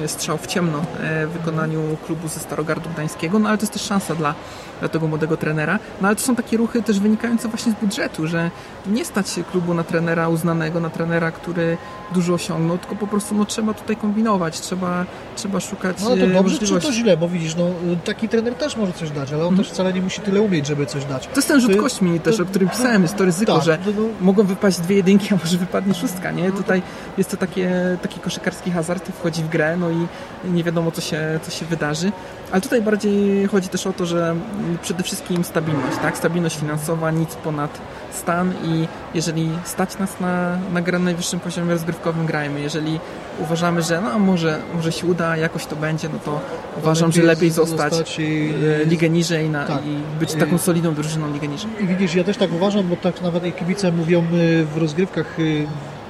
strzał 0.07 0.37
w 0.37 0.47
ciemno 0.47 0.79
e, 0.99 1.27
w 1.27 1.29
wykonaniu 1.31 1.81
klubu 2.05 2.27
ze 2.27 2.39
Starogardu 2.39 2.89
Gdańskiego, 2.89 3.39
no 3.39 3.49
ale 3.49 3.57
to 3.57 3.63
jest 3.63 3.73
też 3.73 3.81
szansa 3.81 4.15
dla, 4.15 4.35
dla 4.79 4.89
tego 4.89 5.07
młodego 5.07 5.37
trenera, 5.37 5.79
no 6.01 6.07
ale 6.07 6.15
to 6.15 6.21
są 6.21 6.35
takie 6.35 6.57
ruchy 6.57 6.83
też 6.83 6.99
wynikające 6.99 7.47
właśnie 7.47 7.71
z 7.71 7.75
budżetu, 7.75 8.27
że 8.27 8.51
nie 8.87 9.05
stać 9.05 9.29
się 9.29 9.43
klubu 9.43 9.73
na 9.73 9.83
trenera 9.83 10.29
uznanego, 10.29 10.79
na 10.79 10.89
trenera, 10.89 11.31
który 11.31 11.77
dużo 12.13 12.33
osiągnął, 12.33 12.77
tylko 12.77 12.95
po 12.95 13.07
prostu 13.07 13.35
no, 13.35 13.45
trzeba 13.45 13.73
tutaj 13.73 13.95
kombinować, 13.95 14.59
trzeba, 14.59 15.05
trzeba 15.35 15.59
szukać 15.59 15.97
No 16.03 16.09
to 16.09 16.15
e, 16.15 16.27
dobrze 16.27 16.55
czy 16.55 16.61
możliwości. 16.61 16.87
to 16.87 16.93
źle, 16.93 17.17
bo 17.17 17.29
widzisz, 17.29 17.55
no 17.55 17.65
taki 18.05 18.29
trener 18.29 18.53
też 18.55 18.77
może 18.77 18.93
coś 18.93 19.09
dać, 19.11 19.33
ale 19.33 19.45
on 19.45 19.57
też 19.57 19.69
wcale 19.69 19.93
nie 19.93 20.01
musi 20.01 20.21
tyle 20.21 20.41
umieć, 20.41 20.67
żeby 20.67 20.85
coś 20.85 21.05
dać. 21.05 21.27
To 21.27 21.35
jest 21.35 21.47
ten 21.47 21.61
rzut 21.61 21.71
To- 21.75 21.81
kośćmi 21.81 22.19
też, 22.19 22.37
to- 22.37 22.43
o 22.43 22.45
którym 22.45 22.69
pisałem, 22.69 23.01
jest 23.01 23.15
to 23.15 23.25
ryzyko, 23.25 23.55
tak, 23.55 23.63
że 23.63 23.77
to- 23.77 23.91
no- 23.97 24.07
mogą 24.21 24.43
wypaść 24.43 24.79
dwie 24.79 24.95
jedynki, 24.95 25.33
a 25.33 25.37
może 25.43 25.57
wypadnie 25.57 25.93
szóstka, 25.93 26.31
nie? 26.31 26.51
Tutaj 26.51 26.81
jest 27.17 27.31
to 27.31 27.37
takie, 27.37 27.97
taki 28.01 28.19
koszykarski 28.19 28.71
hazard, 28.71 29.09
wchodzi 29.19 29.43
w 29.43 29.49
grę, 29.49 29.77
no 29.79 29.89
i 29.89 30.07
nie 30.51 30.63
wiadomo, 30.63 30.91
co 30.91 31.01
się, 31.01 31.39
co 31.43 31.51
się 31.51 31.65
wydarzy. 31.65 32.11
Ale 32.51 32.61
tutaj 32.61 32.81
bardziej 32.81 33.47
chodzi 33.47 33.69
też 33.69 33.87
o 33.87 33.93
to, 33.93 34.05
że 34.05 34.35
przede 34.81 35.03
wszystkim 35.03 35.43
stabilność, 35.43 35.97
tak? 36.01 36.17
Stabilność 36.17 36.59
finansowa, 36.59 37.11
nic 37.11 37.35
ponad 37.35 37.79
stan 38.11 38.53
i 38.63 38.87
jeżeli 39.13 39.49
stać 39.63 39.97
nas 39.97 40.19
na, 40.19 40.57
na 40.73 40.81
grę 40.81 40.99
na 40.99 41.05
najwyższym 41.05 41.39
poziomie 41.39 41.71
rozgrywkowym, 41.71 42.25
grajmy. 42.25 42.61
Jeżeli 42.61 42.99
uważamy, 43.39 43.81
że 43.81 44.01
no 44.01 44.19
może, 44.19 44.59
może 44.75 44.91
się 44.91 45.07
uda, 45.07 45.37
jakoś 45.37 45.65
to 45.65 45.75
będzie, 45.75 46.09
no 46.09 46.19
to 46.25 46.39
uważam, 46.77 47.11
że 47.11 47.21
lepiej 47.23 47.51
zostać 47.51 48.19
i, 48.19 48.53
e, 48.81 48.85
ligę 48.85 49.09
niżej 49.09 49.49
na, 49.49 49.65
Tak. 49.65 49.85
i 49.85 50.19
być 50.19 50.33
taką 50.33 50.57
solidną 50.57 50.93
drużyną 50.93 51.33
ligę 51.33 51.47
niżej. 51.47 51.69
I 51.79 51.87
widzisz, 51.87 52.15
ja 52.15 52.23
też 52.23 52.37
tak 52.37 52.53
uważam, 52.53 52.87
bo 52.87 52.95
tak 52.95 53.21
nawet 53.21 53.45
i 53.45 53.51
kibice 53.51 53.91
mówią 53.91 54.23
y, 54.33 54.65
w 54.65 54.77
rozgrywkach, 54.77 55.39
y, 55.39 55.67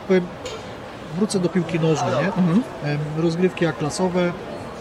powiem, 0.07 0.23
wrócę 1.19 1.39
do 1.39 1.49
piłki 1.49 1.79
nożnej, 1.79 2.11
nie? 2.11 2.27
Mhm. 2.27 2.63
Rozgrywki 3.17 3.65
A-klasowe. 3.65 4.33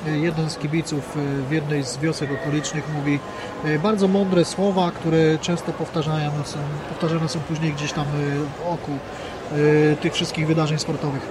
Y, 0.06 0.18
Jeden 0.18 0.50
z 0.50 0.58
kibiców 0.58 1.16
y, 1.16 1.42
w 1.48 1.52
jednej 1.52 1.84
z 1.84 1.98
wiosek 1.98 2.30
okolicznych 2.42 2.84
mówi 2.94 3.18
y, 3.64 3.78
bardzo 3.78 4.08
mądre 4.08 4.44
słowa, 4.44 4.90
które 4.90 5.38
często 5.38 5.72
powtarzane 5.72 6.30
są, 6.44 6.58
powtarzane 6.88 7.28
są 7.28 7.40
później 7.40 7.72
gdzieś 7.72 7.92
tam 7.92 8.04
w 8.58 8.66
oku 8.72 8.92
tych 10.00 10.12
wszystkich 10.12 10.46
wydarzeń 10.46 10.78
sportowych. 10.78 11.22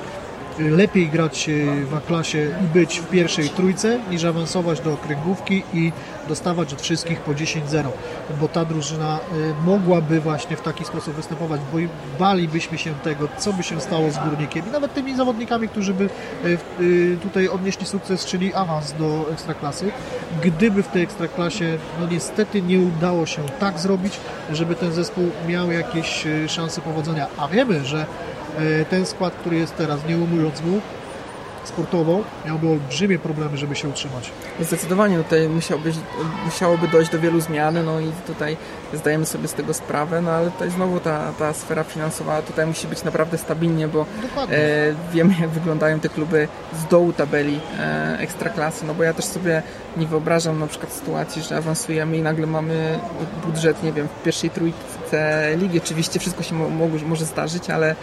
Lepiej 0.59 1.07
grać 1.09 1.49
w 1.89 1.93
A-klasie 1.93 2.47
i 2.63 2.67
być 2.73 2.99
w 2.99 3.07
pierwszej 3.07 3.49
trójce, 3.49 3.99
niż 4.11 4.23
awansować 4.23 4.79
do 4.79 4.93
okręgówki 4.93 5.63
i 5.73 5.91
dostawać 6.27 6.73
od 6.73 6.81
wszystkich 6.81 7.19
po 7.19 7.31
10-0, 7.31 7.59
bo 8.39 8.47
ta 8.47 8.65
drużyna 8.65 9.19
mogłaby 9.65 10.19
właśnie 10.19 10.57
w 10.57 10.61
taki 10.61 10.85
sposób 10.85 11.15
występować, 11.15 11.61
bo 11.73 11.77
balibyśmy 12.19 12.77
się 12.77 12.93
tego, 12.93 13.27
co 13.37 13.53
by 13.53 13.63
się 13.63 13.81
stało 13.81 14.11
z 14.11 14.17
Górnikiem. 14.17 14.67
I 14.67 14.71
nawet 14.71 14.93
tymi 14.93 15.15
zawodnikami, 15.15 15.67
którzy 15.67 15.93
by 15.93 16.09
tutaj 17.23 17.47
odnieśli 17.47 17.85
sukces, 17.85 18.25
czyli 18.25 18.53
awans 18.53 18.93
do 18.93 19.25
Ekstraklasy, 19.31 19.91
gdyby 20.43 20.83
w 20.83 20.87
tej 20.87 21.03
Ekstraklasie, 21.03 21.77
no 21.99 22.07
niestety 22.07 22.61
nie 22.61 22.79
udało 22.79 23.25
się 23.25 23.41
tak 23.59 23.79
zrobić, 23.79 24.19
żeby 24.51 24.75
ten 24.75 24.91
zespół 24.91 25.31
miał 25.47 25.71
jakieś 25.71 26.25
szanse 26.47 26.81
powodzenia, 26.81 27.27
a 27.37 27.47
wiemy, 27.47 27.85
że 27.85 28.05
ten 28.89 29.05
skład, 29.05 29.33
który 29.33 29.57
jest 29.57 29.77
teraz, 29.77 29.99
nie 30.09 30.17
umując 30.17 30.61
mu, 30.61 30.81
sportowo 31.67 32.23
miałby 32.45 32.69
olbrzymie 32.69 33.19
problemy, 33.19 33.57
żeby 33.57 33.75
się 33.75 33.87
utrzymać. 33.87 34.31
Zdecydowanie 34.59 35.17
tutaj 35.17 35.49
musiałby, 35.49 35.93
musiałoby 36.45 36.87
dojść 36.87 37.11
do 37.11 37.19
wielu 37.19 37.41
zmian, 37.41 37.85
no 37.85 37.99
i 37.99 38.11
tutaj 38.27 38.57
zdajemy 38.93 39.25
sobie 39.25 39.47
z 39.47 39.53
tego 39.53 39.73
sprawę, 39.73 40.21
no 40.21 40.31
ale 40.31 40.51
tutaj 40.51 40.71
znowu 40.71 40.99
ta, 40.99 41.33
ta 41.39 41.53
sfera 41.53 41.83
finansowa 41.83 42.41
tutaj 42.41 42.65
musi 42.65 42.87
być 42.87 43.03
naprawdę 43.03 43.37
stabilnie, 43.37 43.87
bo 43.87 44.05
e, 44.49 44.93
wiemy 45.13 45.33
jak 45.41 45.49
wyglądają 45.49 45.99
te 45.99 46.09
kluby 46.09 46.47
z 46.73 46.85
dołu 46.85 47.13
tabeli 47.13 47.59
e, 47.79 48.17
ekstraklasy, 48.19 48.85
no 48.85 48.93
bo 48.93 49.03
ja 49.03 49.13
też 49.13 49.25
sobie 49.25 49.63
nie 49.97 50.07
wyobrażam 50.07 50.59
na 50.59 50.67
przykład 50.67 50.93
sytuacji, 50.93 51.41
że 51.41 51.57
awansujemy 51.57 52.17
i 52.17 52.21
nagle 52.21 52.47
mamy 52.47 52.99
budżet, 53.45 53.83
nie 53.83 53.93
wiem, 53.93 54.07
w 54.07 54.23
pierwszej 54.23 54.49
trójce 54.49 55.51
ligi. 55.57 55.77
Oczywiście 55.77 56.19
wszystko 56.19 56.43
się 56.43 56.55
mo 56.55 56.87
może 57.05 57.25
zdarzyć, 57.25 57.69
ale 57.69 57.91
e, 57.91 57.95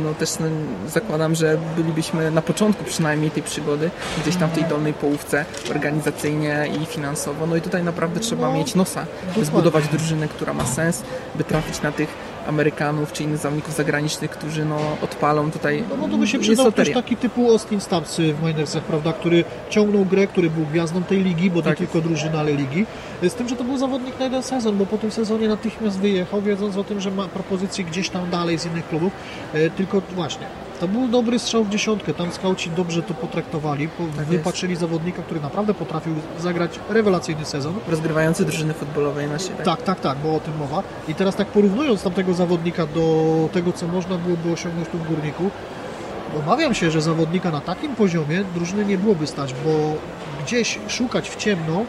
no 0.00 0.14
też 0.14 0.38
no, 0.40 0.46
zakładam, 0.88 1.34
że 1.34 1.58
bylibyśmy 1.76 2.30
na 2.30 2.42
początku 2.42 2.84
przynajmniej 2.84 3.30
tej 3.30 3.42
przygody, 3.42 3.90
gdzieś 4.22 4.36
tam 4.36 4.50
w 4.50 4.52
tej 4.52 4.64
dolnej 4.64 4.92
połówce 4.92 5.44
organizacyjnie 5.70 6.68
i 6.82 6.86
finansowo. 6.86 7.46
No 7.46 7.56
i 7.56 7.60
tutaj 7.60 7.82
naprawdę 7.84 8.20
trzeba 8.20 8.48
no, 8.48 8.54
mieć 8.54 8.74
nosa, 8.74 9.06
by 9.36 9.44
zbudować 9.44 9.88
drużynę, 9.88 10.28
która 10.28 10.54
ma 10.54 10.66
sens, 10.66 11.02
by 11.34 11.44
trafić 11.44 11.82
na 11.82 11.92
tych 11.92 12.31
Amerykanów 12.46 13.12
czy 13.12 13.22
innych 13.22 13.38
zawodników 13.38 13.74
zagranicznych, 13.74 14.30
którzy 14.30 14.64
no, 14.64 14.78
odpalą 15.02 15.50
tutaj. 15.50 15.84
No, 15.90 15.96
no 15.96 16.08
to 16.08 16.16
by 16.16 16.26
się 16.26 16.38
przydał 16.38 16.72
też 16.72 16.90
taki 16.90 17.16
typu 17.16 17.50
Austin 17.50 17.80
Stubbs 17.80 18.16
w 18.16 18.42
Minersach, 18.42 18.82
prawda, 18.82 19.12
który 19.12 19.44
ciągnął 19.70 20.04
grę, 20.04 20.26
który 20.26 20.50
był 20.50 20.66
gwiazdą 20.66 21.02
tej 21.02 21.24
ligi, 21.24 21.50
bo 21.50 21.62
tak. 21.62 21.70
nie 21.80 21.86
tylko 21.86 22.08
drużyny, 22.08 22.38
ale 22.38 22.52
ligi. 22.52 22.86
Z 23.22 23.34
tym, 23.34 23.48
że 23.48 23.56
to 23.56 23.64
był 23.64 23.78
zawodnik 23.78 24.18
na 24.18 24.24
jeden 24.24 24.42
sezon, 24.42 24.76
bo 24.76 24.86
po 24.86 24.98
tym 24.98 25.10
sezonie 25.10 25.48
natychmiast 25.48 25.98
wyjechał, 25.98 26.42
wiedząc 26.42 26.76
o 26.76 26.84
tym, 26.84 27.00
że 27.00 27.10
ma 27.10 27.28
propozycje 27.28 27.84
gdzieś 27.84 28.08
tam 28.08 28.30
dalej 28.30 28.58
z 28.58 28.66
innych 28.66 28.88
klubów. 28.88 29.12
E, 29.54 29.70
tylko 29.70 30.02
właśnie 30.14 30.46
to 30.82 30.88
był 30.88 31.08
dobry 31.08 31.38
strzał 31.38 31.64
w 31.64 31.68
dziesiątkę. 31.68 32.14
Tam 32.14 32.32
skauci 32.32 32.70
dobrze 32.70 33.02
to 33.02 33.14
potraktowali. 33.14 33.88
Tak 34.16 34.26
wypatrzyli 34.26 34.70
jest. 34.70 34.80
zawodnika, 34.80 35.22
który 35.22 35.40
naprawdę 35.40 35.74
potrafił 35.74 36.14
zagrać 36.40 36.80
rewelacyjny 36.88 37.44
sezon. 37.44 37.74
Rozgrywający 37.88 38.44
drużyny 38.44 38.74
futbolowej 38.74 39.28
na 39.28 39.38
siebie. 39.38 39.64
Tak, 39.64 39.82
tak, 39.82 40.00
tak, 40.00 40.18
bo 40.18 40.34
o 40.34 40.40
tym 40.40 40.56
mowa. 40.56 40.82
I 41.08 41.14
teraz 41.14 41.36
tak 41.36 41.46
porównując 41.46 42.02
tamtego 42.02 42.34
zawodnika 42.34 42.86
do 42.86 43.48
tego, 43.52 43.72
co 43.72 43.88
można 43.88 44.18
byłoby 44.18 44.52
osiągnąć 44.52 44.88
tu 44.88 44.98
w 44.98 45.08
Górniku, 45.08 45.50
obawiam 46.38 46.74
się, 46.74 46.90
że 46.90 47.02
zawodnika 47.02 47.50
na 47.50 47.60
takim 47.60 47.96
poziomie 47.96 48.44
drużyny 48.54 48.84
nie 48.84 48.98
byłoby 48.98 49.26
stać, 49.26 49.54
bo 49.64 49.70
gdzieś 50.44 50.78
szukać 50.88 51.30
w 51.30 51.36
ciemno 51.36 51.84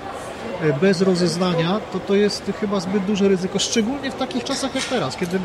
e, 0.62 0.74
bez 0.74 1.02
rozeznania, 1.02 1.80
to 1.94 2.00
to 2.00 2.16
jest 2.16 2.52
chyba 2.60 2.80
zbyt 2.80 3.06
duże 3.06 3.28
ryzyko, 3.28 3.60
szczególnie 3.60 4.12
w 4.12 4.16
takich 4.16 4.44
czasach 4.44 4.76
jak 4.76 4.84
teraz, 4.84 5.18
kiedy 5.18 5.40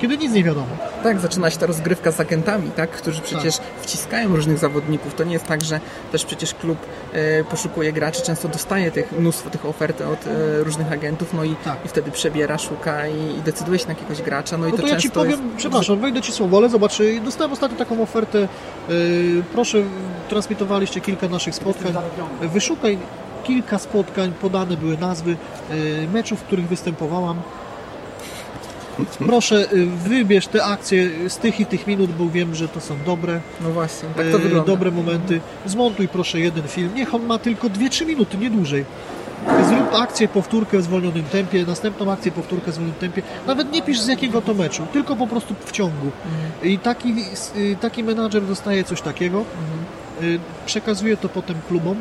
kiedy 0.00 0.18
nic 0.18 0.32
nie 0.32 0.44
wiadomo. 0.44 0.66
Tak, 1.02 1.20
zaczyna 1.20 1.50
się 1.50 1.58
ta 1.58 1.66
rozgrywka 1.66 2.12
z 2.12 2.20
agentami, 2.20 2.70
tak, 2.70 2.90
którzy 2.90 3.20
przecież 3.22 3.56
tak. 3.56 3.66
wciskają 3.80 4.36
różnych 4.36 4.58
zawodników. 4.58 5.14
To 5.14 5.24
nie 5.24 5.32
jest 5.32 5.46
tak, 5.46 5.64
że 5.64 5.80
też 6.12 6.24
przecież 6.24 6.54
klub 6.54 6.78
e, 7.12 7.44
poszukuje 7.44 7.92
graczy, 7.92 8.22
często 8.22 8.48
dostaje 8.48 8.90
tych, 8.90 9.12
mnóstwo 9.12 9.50
tych 9.50 9.66
ofert 9.66 10.00
od 10.00 10.26
e, 10.26 10.64
różnych 10.64 10.92
agentów, 10.92 11.34
no 11.34 11.44
i, 11.44 11.56
tak. 11.64 11.84
i 11.84 11.88
wtedy 11.88 12.10
przebiera, 12.10 12.58
szuka 12.58 13.08
i, 13.08 13.38
i, 13.38 13.42
decyduje 13.42 13.78
się 13.78 13.86
na 13.86 13.92
jakiegoś 13.92 14.22
gracza. 14.22 14.56
No, 14.58 14.62
no 14.62 14.68
i 14.68 14.76
to, 14.76 14.82
to 14.82 14.88
ja 14.88 14.96
Ci 14.96 15.10
powiem, 15.10 15.30
jest... 15.30 15.56
przepraszam, 15.56 15.98
wejdę 15.98 16.22
Ci 16.22 16.32
słowo, 16.32 16.56
ale 16.56 16.68
zobacz, 16.68 16.98
dostałem 17.24 17.52
ostatnio 17.52 17.78
taką 17.78 18.02
ofertę, 18.02 18.38
e, 18.38 18.92
proszę, 19.52 19.78
transmitowaliście 20.28 21.00
kilka 21.00 21.28
naszych 21.28 21.54
spotkań, 21.54 21.92
wyszukaj 22.42 22.98
kilka 23.44 23.78
spotkań, 23.78 24.32
podane 24.40 24.76
były 24.76 24.98
nazwy 24.98 25.36
e, 25.70 25.74
meczów, 26.06 26.40
w 26.40 26.42
których 26.42 26.68
występowałam 26.68 27.42
Proszę, 29.18 29.72
y, 29.72 29.86
wybierz 29.86 30.46
te 30.46 30.64
akcje 30.64 31.10
z 31.28 31.36
tych 31.36 31.60
i 31.60 31.66
tych 31.66 31.86
minut, 31.86 32.10
bo 32.18 32.30
wiem, 32.30 32.54
że 32.54 32.68
to 32.68 32.80
są 32.80 32.96
dobre. 33.06 33.40
No 33.60 33.70
właśnie, 33.70 34.08
tak 34.16 34.26
to 34.26 34.36
y, 34.36 34.40
wygląda. 34.40 34.66
Dobre 34.66 34.90
momenty. 34.90 35.40
Zmontuj 35.66 36.08
proszę 36.08 36.40
jeden 36.40 36.68
film. 36.68 36.90
Niech 36.94 37.14
on 37.14 37.26
ma 37.26 37.38
tylko 37.38 37.68
2-3 37.68 38.06
minuty, 38.06 38.38
nie 38.38 38.50
dłużej. 38.50 38.84
Zrób 39.68 39.94
akcję, 39.94 40.28
powtórkę 40.28 40.78
w 40.78 40.82
zwolnionym 40.82 41.24
tempie, 41.24 41.64
następną 41.66 42.12
akcję, 42.12 42.32
powtórkę 42.32 42.70
w 42.70 42.74
zwolnionym 42.74 43.00
tempie. 43.00 43.22
Nawet 43.46 43.72
nie 43.72 43.82
pisz 43.82 44.00
z 44.00 44.06
jakiego 44.06 44.42
to 44.42 44.54
meczu, 44.54 44.86
tylko 44.92 45.16
po 45.16 45.26
prostu 45.26 45.54
w 45.64 45.72
ciągu. 45.72 46.06
Mhm. 46.06 46.72
I 46.72 46.78
taki, 46.78 47.14
y, 47.56 47.76
taki 47.80 48.04
menadżer 48.04 48.42
dostaje 48.46 48.84
coś 48.84 49.02
takiego, 49.02 49.38
mhm. 49.38 50.40
przekazuje 50.66 51.16
to 51.16 51.28
potem 51.28 51.56
klubom, 51.68 51.96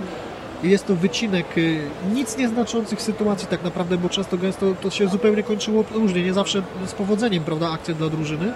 jest 0.63 0.87
to 0.87 0.95
wycinek 0.95 1.57
y, 1.57 1.79
nic 2.13 2.37
nieznaczących 2.37 3.01
sytuacji 3.01 3.47
tak 3.47 3.63
naprawdę, 3.63 3.97
bo 3.97 4.09
często 4.09 4.37
gęsto 4.37 4.65
to 4.81 4.89
się 4.89 5.07
zupełnie 5.07 5.43
kończyło 5.43 5.83
różnie, 5.91 6.23
nie 6.23 6.33
zawsze 6.33 6.61
z 6.85 6.93
powodzeniem, 6.93 7.43
prawda, 7.43 7.71
akcja 7.71 7.93
dla 7.93 8.09
drużyny, 8.09 8.53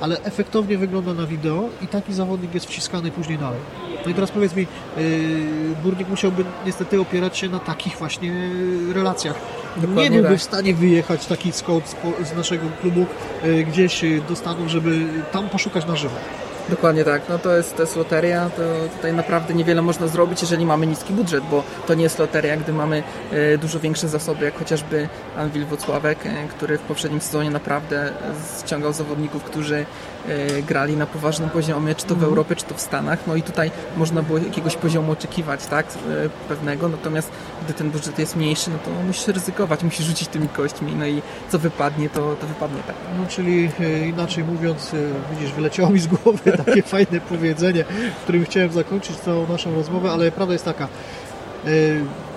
ale 0.00 0.22
efektownie 0.22 0.78
wygląda 0.78 1.14
na 1.14 1.26
wideo 1.26 1.68
i 1.82 1.86
taki 1.86 2.12
zawodnik 2.14 2.54
jest 2.54 2.66
wciskany 2.66 3.10
później 3.10 3.38
dalej. 3.38 3.60
No 4.04 4.10
i 4.10 4.14
teraz 4.14 4.30
powiedz 4.30 4.56
mi, 4.56 4.66
yy, 4.96 5.04
Górnik 5.82 6.08
musiałby 6.08 6.44
niestety 6.66 7.00
opierać 7.00 7.38
się 7.38 7.48
na 7.48 7.58
takich 7.58 7.96
właśnie 7.96 8.50
relacjach. 8.94 9.34
Dokładnie 9.76 10.02
nie 10.02 10.10
byłby 10.10 10.28
tak. 10.28 10.38
w 10.38 10.42
stanie 10.42 10.74
wyjechać 10.74 11.26
taki 11.26 11.52
scout 11.52 11.84
z, 12.24 12.36
naszego 12.36 12.66
klubu 12.80 13.06
yy, 13.44 13.64
gdzieś 13.64 14.04
do 14.28 14.36
Stanów, 14.36 14.68
żeby 14.68 15.06
tam 15.32 15.48
poszukać 15.48 15.86
na 15.86 15.96
żywo. 15.96 16.16
Dokładnie 16.68 17.04
tak. 17.04 17.22
No 17.28 17.38
to 17.38 17.56
jest, 17.56 17.76
to 17.76 17.82
jest 17.82 17.96
loteria, 17.96 18.50
to 18.50 18.62
tutaj 18.96 19.12
naprawdę 19.12 19.54
niewiele 19.54 19.82
można 19.82 20.06
zrobić, 20.06 20.40
jeżeli 20.40 20.66
mamy 20.66 20.86
niski 20.86 21.12
budżet, 21.12 21.44
bo 21.50 21.62
to 21.86 21.94
nie 21.94 22.02
jest 22.02 22.18
loteria, 22.18 22.56
gdy 22.56 22.72
mamy 22.72 23.02
e, 23.32 23.58
dużo 23.58 23.80
większe 23.80 24.08
zasoby, 24.08 24.44
jak 24.44 24.58
chociażby 24.58 25.08
Anwil 25.36 25.66
Wocławek, 25.66 26.26
e, 26.26 26.48
który 26.48 26.78
w 26.78 26.80
poprzednim 26.80 27.20
sezonie 27.20 27.50
naprawdę 27.50 28.12
ściągał 28.64 28.92
zawodników, 28.92 29.44
którzy 29.44 29.86
grali 30.66 30.96
na 30.96 31.06
poważnym 31.06 31.50
poziomie, 31.50 31.94
czy 31.94 32.02
to 32.02 32.08
w 32.08 32.12
mhm. 32.12 32.28
Europie, 32.28 32.56
czy 32.56 32.64
to 32.64 32.74
w 32.74 32.80
Stanach. 32.80 33.18
No 33.26 33.36
i 33.36 33.42
tutaj 33.42 33.70
można 33.96 34.22
było 34.22 34.38
jakiegoś 34.38 34.76
poziomu 34.76 35.12
oczekiwać, 35.12 35.66
tak, 35.66 35.86
pewnego, 36.48 36.88
natomiast 36.88 37.30
gdy 37.64 37.74
ten 37.74 37.90
budżet 37.90 38.18
jest 38.18 38.36
mniejszy, 38.36 38.70
no 38.70 38.78
to 38.84 38.90
musisz 39.06 39.28
ryzykować, 39.28 39.82
musisz 39.82 40.06
rzucić 40.06 40.28
tymi 40.28 40.48
kośćmi, 40.48 40.92
no 40.96 41.06
i 41.06 41.22
co 41.48 41.58
wypadnie, 41.58 42.10
to, 42.10 42.36
to 42.40 42.46
wypadnie 42.46 42.82
tak. 42.86 42.96
No 43.18 43.26
czyli 43.26 43.70
inaczej 44.08 44.44
mówiąc, 44.44 44.92
widzisz, 45.30 45.52
wyleciało 45.52 45.90
mi 45.90 46.00
z 46.00 46.06
głowy 46.06 46.52
takie 46.64 46.82
fajne 46.82 47.20
powiedzenie, 47.28 47.84
którym 48.22 48.44
chciałem 48.44 48.72
zakończyć 48.72 49.16
całą 49.16 49.46
naszą 49.46 49.74
rozmowę, 49.74 50.10
ale 50.10 50.32
prawda 50.32 50.52
jest 50.52 50.64
taka. 50.64 50.88
E, 51.66 51.70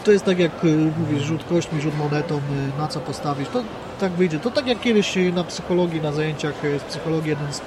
to 0.03 0.11
jest 0.11 0.25
tak 0.25 0.39
jak 0.39 0.51
e, 0.63 0.67
mówisz, 0.99 1.23
rzut 1.23 1.43
kośćmi, 1.43 1.81
rzut 1.81 1.97
monetą, 1.97 2.37
e, 2.37 2.79
na 2.81 2.87
co 2.87 2.99
postawić. 2.99 3.49
To 3.49 3.63
tak 4.01 4.11
wyjdzie. 4.11 4.39
To 4.39 4.51
tak 4.51 4.67
jak 4.67 4.79
kiedyś 4.79 5.17
na 5.33 5.43
psychologii, 5.43 6.01
na 6.01 6.11
zajęciach 6.11 6.53
z 6.79 6.83
psychologii 6.83 7.29
jeden 7.29 7.53
z 7.53 7.61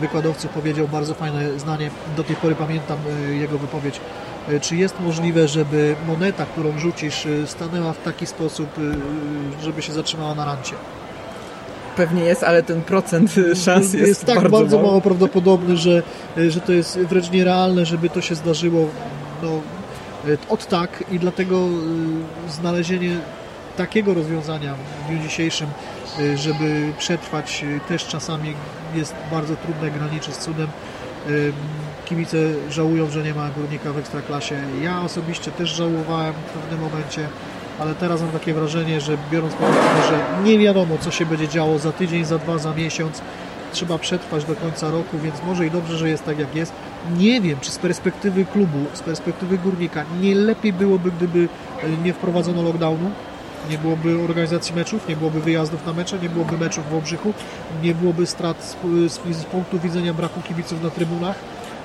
wykładowców 0.00 0.50
powiedział 0.50 0.88
bardzo 0.88 1.14
fajne 1.14 1.58
zdanie, 1.58 1.90
do 2.16 2.24
tej 2.24 2.36
pory 2.36 2.54
pamiętam 2.54 2.98
jego 3.30 3.58
wypowiedź. 3.58 4.00
Czy 4.60 4.76
jest 4.76 5.00
możliwe, 5.00 5.48
żeby 5.48 5.96
moneta, 6.06 6.46
którą 6.46 6.78
rzucisz, 6.78 7.26
stanęła 7.46 7.92
w 7.92 8.02
taki 8.02 8.26
sposób, 8.26 8.68
żeby 9.62 9.82
się 9.82 9.92
zatrzymała 9.92 10.34
na 10.34 10.44
rancie? 10.44 10.74
pewnie 11.96 12.22
jest, 12.22 12.44
ale 12.44 12.62
ten 12.62 12.82
procent 12.82 13.34
szans 13.64 13.92
jest, 13.92 14.08
jest 14.08 14.24
tak 14.24 14.34
bardzo, 14.34 14.50
bardzo 14.50 14.76
mało. 14.76 14.88
mało 14.88 15.00
prawdopodobny, 15.00 15.76
że, 15.76 16.02
że 16.48 16.60
to 16.60 16.72
jest 16.72 16.98
wręcz 16.98 17.30
nierealne, 17.30 17.86
żeby 17.86 18.10
to 18.10 18.20
się 18.20 18.34
zdarzyło 18.34 18.88
no, 19.42 19.48
od 20.48 20.66
tak 20.66 21.04
i 21.10 21.18
dlatego 21.18 21.68
znalezienie 22.48 23.16
takiego 23.78 24.14
rozwiązania 24.14 24.74
w 24.74 25.08
dniu 25.08 25.22
dzisiejszym, 25.22 25.68
y, 26.20 26.38
żeby 26.38 26.92
przetrwać 26.98 27.64
y, 27.64 27.80
też 27.88 28.06
czasami 28.06 28.54
jest 28.94 29.14
bardzo 29.30 29.56
trudne, 29.56 29.90
graniczy 29.90 30.32
z 30.32 30.38
cudem. 30.38 30.68
Kibice 32.04 32.36
żałują, 32.70 33.10
że 33.10 33.22
nie 33.22 33.34
ma 33.34 33.50
górnika 33.50 33.92
w 33.92 33.98
Ekstraklasie. 33.98 34.54
Ja 34.82 35.02
osobiście 35.02 35.50
też 35.50 35.70
żałowałem 35.70 36.34
w 36.34 36.52
pewnym 36.52 36.80
momencie 36.80 37.28
ale 37.78 37.94
teraz 37.94 38.22
mam 38.22 38.30
takie 38.30 38.54
wrażenie, 38.54 39.00
że 39.00 39.18
biorąc 39.32 39.54
pod 39.54 39.68
uwagę, 39.68 40.08
że 40.08 40.42
nie 40.44 40.58
wiadomo, 40.58 40.98
co 41.00 41.10
się 41.10 41.26
będzie 41.26 41.48
działo 41.48 41.78
za 41.78 41.92
tydzień, 41.92 42.24
za 42.24 42.38
dwa, 42.38 42.58
za 42.58 42.74
miesiąc, 42.74 43.22
trzeba 43.72 43.98
przetrwać 43.98 44.44
do 44.44 44.56
końca 44.56 44.90
roku, 44.90 45.18
więc 45.18 45.42
może 45.46 45.66
i 45.66 45.70
dobrze, 45.70 45.98
że 45.98 46.08
jest 46.08 46.24
tak, 46.24 46.38
jak 46.38 46.54
jest. 46.54 46.72
Nie 47.18 47.40
wiem, 47.40 47.58
czy 47.60 47.70
z 47.70 47.78
perspektywy 47.78 48.44
klubu, 48.44 48.78
z 48.94 49.00
perspektywy 49.00 49.58
górnika, 49.58 50.04
nie 50.20 50.34
lepiej 50.34 50.72
byłoby, 50.72 51.10
gdyby 51.10 51.48
nie 52.04 52.12
wprowadzono 52.12 52.62
lockdownu, 52.62 53.10
nie 53.70 53.78
byłoby 53.78 54.22
organizacji 54.24 54.74
meczów, 54.74 55.08
nie 55.08 55.16
byłoby 55.16 55.40
wyjazdów 55.40 55.86
na 55.86 55.92
mecze, 55.92 56.18
nie 56.18 56.28
byłoby 56.28 56.58
meczów 56.58 56.90
w 56.90 56.94
Obrzychu, 56.94 57.34
nie 57.82 57.94
byłoby 57.94 58.26
strat 58.26 58.64
z, 58.64 58.76
z, 59.12 59.36
z 59.36 59.44
punktu 59.44 59.78
widzenia 59.78 60.14
braku 60.14 60.40
kibiców 60.40 60.82
na 60.82 60.90
trybunach, 60.90 61.36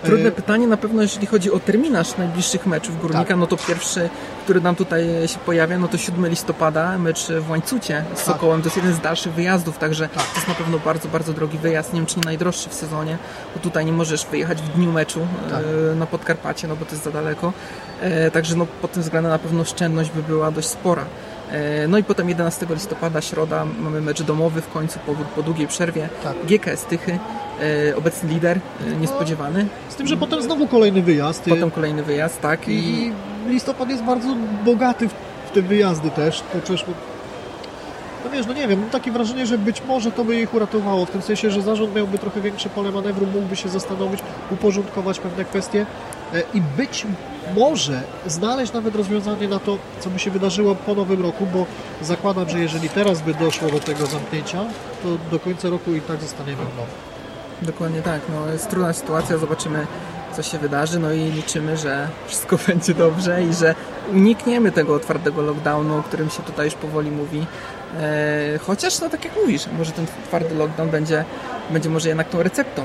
Trudne 0.03 0.31
pytanie 0.31 0.67
na 0.67 0.77
pewno, 0.77 1.01
jeżeli 1.01 1.27
chodzi 1.27 1.51
o 1.51 1.59
terminarz 1.59 2.17
najbliższych 2.17 2.65
meczów 2.65 3.01
Górnika, 3.01 3.25
tak. 3.25 3.38
no 3.38 3.47
to 3.47 3.57
pierwszy, 3.57 4.09
który 4.43 4.62
nam 4.62 4.75
tutaj 4.75 5.05
się 5.27 5.39
pojawia, 5.39 5.79
no 5.79 5.88
to 5.88 5.97
7 5.97 6.27
listopada, 6.27 6.97
mecz 6.97 7.27
w 7.27 7.49
Łańcucie 7.49 8.03
z 8.13 8.17
tak. 8.17 8.25
Sokołem. 8.25 8.62
To 8.62 8.67
jest 8.67 8.77
jeden 8.77 8.93
z 8.93 8.99
dalszych 8.99 9.33
wyjazdów, 9.33 9.77
także 9.77 10.09
tak. 10.09 10.23
to 10.23 10.36
jest 10.36 10.47
na 10.47 10.53
pewno 10.53 10.79
bardzo, 10.79 11.07
bardzo 11.07 11.33
drogi 11.33 11.57
wyjazd. 11.57 11.93
Nie 11.93 11.99
wiem, 11.99 12.05
czy 12.05 12.19
nie 12.19 12.25
najdroższy 12.25 12.69
w 12.69 12.73
sezonie, 12.73 13.17
bo 13.55 13.62
tutaj 13.62 13.86
nie 13.86 13.93
możesz 13.93 14.25
wyjechać 14.25 14.62
w 14.62 14.69
dniu 14.69 14.91
meczu 14.91 15.19
tak. 15.49 15.63
na 15.95 16.05
Podkarpacie, 16.05 16.67
no 16.67 16.75
bo 16.75 16.86
to 16.86 16.91
jest 16.91 17.03
za 17.03 17.12
daleko. 17.12 17.53
Także 18.33 18.55
no, 18.55 18.65
pod 18.81 18.91
tym 18.91 19.03
względem 19.03 19.31
na 19.31 19.39
pewno 19.39 19.62
oszczędność 19.62 20.12
by 20.12 20.23
była 20.23 20.51
dość 20.51 20.67
spora. 20.67 21.05
E, 21.53 21.87
no 21.87 21.97
i 21.97 22.03
potem 22.03 22.29
11 22.29 22.65
listopada, 22.69 23.21
środa, 23.21 23.65
mamy 23.79 24.01
mecz 24.01 24.23
domowy 24.23 24.61
w 24.61 24.69
końcu 24.69 24.99
po, 25.05 25.13
po 25.35 25.43
długiej 25.43 25.67
przerwie. 25.67 26.09
Tak. 26.23 26.35
GKS 26.45 26.85
Tychy, 26.85 27.19
e, 27.89 27.95
obecny 27.95 28.29
lider, 28.29 28.59
e, 28.87 28.95
niespodziewany. 28.95 29.65
Z 29.89 29.95
tym, 29.95 30.07
że 30.07 30.17
potem 30.17 30.41
znowu 30.41 30.67
kolejny 30.67 31.01
wyjazd. 31.01 31.43
Potem 31.49 31.71
kolejny 31.71 32.03
wyjazd, 32.03 32.41
tak. 32.41 32.67
I, 32.67 32.73
I 32.73 33.13
listopad 33.47 33.89
jest 33.89 34.03
bardzo 34.03 34.35
bogaty 34.65 35.07
w, 35.07 35.13
w 35.47 35.51
te 35.53 35.61
wyjazdy 35.61 36.09
też. 36.09 36.43
To 36.53 36.59
przecież 36.63 36.85
no 38.25 38.29
wiesz, 38.31 38.47
no 38.47 38.53
nie 38.53 38.67
wiem, 38.67 38.79
mam 38.79 38.89
takie 38.89 39.11
wrażenie, 39.11 39.45
że 39.45 39.57
być 39.57 39.81
może 39.87 40.11
to 40.11 40.25
by 40.25 40.41
ich 40.41 40.53
uratowało, 40.53 41.05
w 41.05 41.11
tym 41.11 41.21
sensie, 41.21 41.51
że 41.51 41.61
zarząd 41.61 41.95
miałby 41.95 42.17
trochę 42.17 42.41
większe 42.41 42.69
pole 42.69 42.91
manewru, 42.91 43.25
mógłby 43.25 43.55
się 43.55 43.69
zastanowić, 43.69 44.19
uporządkować 44.51 45.19
pewne 45.19 45.45
kwestie 45.45 45.85
i 46.53 46.61
być 46.77 47.05
może 47.56 48.01
znaleźć 48.27 48.73
nawet 48.73 48.95
rozwiązanie 48.95 49.47
na 49.47 49.60
to, 49.60 49.77
co 49.99 50.10
by 50.10 50.19
się 50.19 50.32
wydarzyło 50.32 50.75
po 50.75 50.95
nowym 50.95 51.21
roku, 51.21 51.47
bo 51.53 51.65
zakładam, 52.01 52.49
że 52.49 52.60
jeżeli 52.60 52.89
teraz 52.89 53.21
by 53.21 53.34
doszło 53.34 53.69
do 53.69 53.79
tego 53.79 54.06
zamknięcia, 54.06 54.65
to 55.03 55.10
do 55.32 55.39
końca 55.39 55.69
roku 55.69 55.93
i 55.93 56.01
tak 56.01 56.21
zostaniemy 56.21 56.65
w 56.65 56.77
nowo. 56.77 56.91
Dokładnie 57.62 58.01
tak, 58.01 58.21
no 58.29 58.53
jest 58.53 58.69
trudna 58.69 58.93
sytuacja, 58.93 59.38
zobaczymy 59.38 59.88
co 60.34 60.43
się 60.43 60.58
wydarzy, 60.58 60.99
no 60.99 61.13
i 61.13 61.19
liczymy, 61.19 61.77
że 61.77 62.08
wszystko 62.27 62.58
będzie 62.67 62.93
dobrze 62.93 63.43
i 63.43 63.53
że 63.53 63.75
unikniemy 64.12 64.71
tego 64.71 64.95
otwartego 64.95 65.41
lockdownu, 65.41 65.97
o 65.97 66.03
którym 66.03 66.29
się 66.29 66.43
tutaj 66.43 66.65
już 66.65 66.75
powoli 66.75 67.12
mówi. 67.12 67.45
E, 67.99 68.60
chociaż, 68.62 69.01
no 69.01 69.10
tak 69.10 69.25
jak 69.25 69.36
mówisz, 69.36 69.67
może 69.77 69.91
ten 69.91 70.06
twardy 70.27 70.56
lockdown 70.56 70.89
będzie, 70.89 71.25
będzie 71.69 71.89
może 71.89 72.10
jednak 72.10 72.29
tą 72.29 72.43
receptą. 72.43 72.82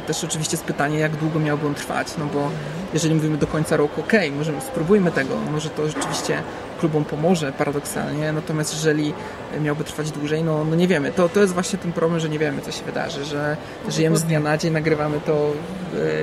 Też 0.00 0.24
oczywiście 0.24 0.56
jest 0.56 0.64
pytanie, 0.64 0.98
jak 0.98 1.16
długo 1.16 1.40
miałby 1.40 1.66
on 1.66 1.74
trwać, 1.74 2.08
no 2.18 2.26
bo 2.26 2.50
jeżeli 2.94 3.14
mówimy 3.14 3.36
do 3.38 3.46
końca 3.46 3.76
roku, 3.76 4.00
ok, 4.00 4.12
możemy, 4.36 4.60
spróbujmy 4.60 5.12
tego, 5.12 5.36
może 5.52 5.70
to 5.70 5.88
rzeczywiście 5.88 6.42
klubom 6.80 7.04
pomoże 7.04 7.52
paradoksalnie, 7.52 8.32
natomiast 8.32 8.72
jeżeli 8.74 9.12
miałby 9.60 9.84
trwać 9.84 10.10
dłużej, 10.10 10.44
no, 10.44 10.64
no 10.64 10.76
nie 10.76 10.88
wiemy. 10.88 11.12
To, 11.12 11.28
to 11.28 11.40
jest 11.40 11.54
właśnie 11.54 11.78
ten 11.78 11.92
problem, 11.92 12.20
że 12.20 12.28
nie 12.28 12.38
wiemy, 12.38 12.62
co 12.62 12.72
się 12.72 12.84
wydarzy, 12.84 13.24
że 13.24 13.56
żyjemy 13.88 14.16
z 14.16 14.24
dnia 14.24 14.40
na 14.40 14.58
dzień, 14.58 14.72
nagrywamy 14.72 15.20
to 15.26 15.52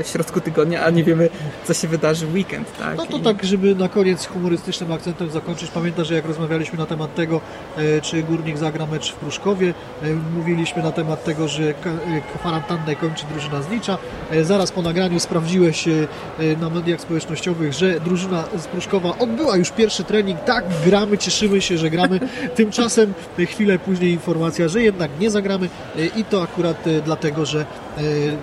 w 0.04 0.08
środku 0.08 0.42
tygodnia, 0.42 0.84
a 0.84 0.90
nie 0.90 1.04
wiemy, 1.04 1.30
co 1.64 1.74
się 1.74 1.88
wydarzy 1.88 2.28
w 2.28 2.34
weekend. 2.34 2.78
Tak? 2.78 2.98
No 2.98 3.06
to 3.06 3.18
I... 3.18 3.22
tak, 3.22 3.44
żeby 3.44 3.76
na 3.76 3.90
koniec 3.90 4.26
humorystycznym 4.26 4.92
akcentem 4.92 5.30
zakończyć. 5.30 5.72
Pamiętasz, 5.72 6.08
że 6.08 6.14
jak 6.16 6.26
rozmawialiśmy 6.26 6.78
na 6.78 6.86
temat 6.86 7.16
tego, 7.16 7.42
e, 7.78 8.02
czy 8.02 8.24
Górnik 8.24 8.58
zagra 8.58 8.86
mecz 8.86 9.12
w 9.12 9.16
Pruszkowie, 9.16 9.74
e, 10.04 10.14
mówiliśmy 10.14 10.84
na 10.84 10.92
temat 10.92 11.24
tego, 11.24 11.48
że 11.48 11.74
kwarantannę 12.36 12.96
kończy 12.96 13.26
drużyna 13.32 13.62
z 13.62 13.70
Licza. 13.70 13.98
E, 14.32 14.44
zaraz 14.44 14.72
po 14.72 14.82
nagraniu 14.82 15.20
sprawdziłeś 15.20 15.86
na 16.62 16.70
mediach 16.70 17.02
społecznościowych, 17.02 17.74
że 17.74 18.00
drużyna 18.00 18.44
z 18.58 18.68
Pruszkowa 18.68 19.18
odbyła 19.20 19.58
już 19.58 19.72
pierwszy 19.72 20.04
trening. 20.04 20.40
Tak, 20.46 20.66
gramy, 20.86 21.18
cieszymy 21.18 21.62
się, 21.62 21.78
że 21.78 21.90
gramy. 21.90 22.20
Tymczasem 22.56 23.14
chwilę 23.46 23.80
później 23.80 24.12
informacja, 24.12 24.68
że 24.68 24.82
jednak 24.82 25.12
nie 25.20 25.32
zagramy 25.32 25.70
i 26.16 26.24
to 26.24 26.44
akurat 26.44 26.86
dlatego, 27.06 27.46
że 27.46 27.66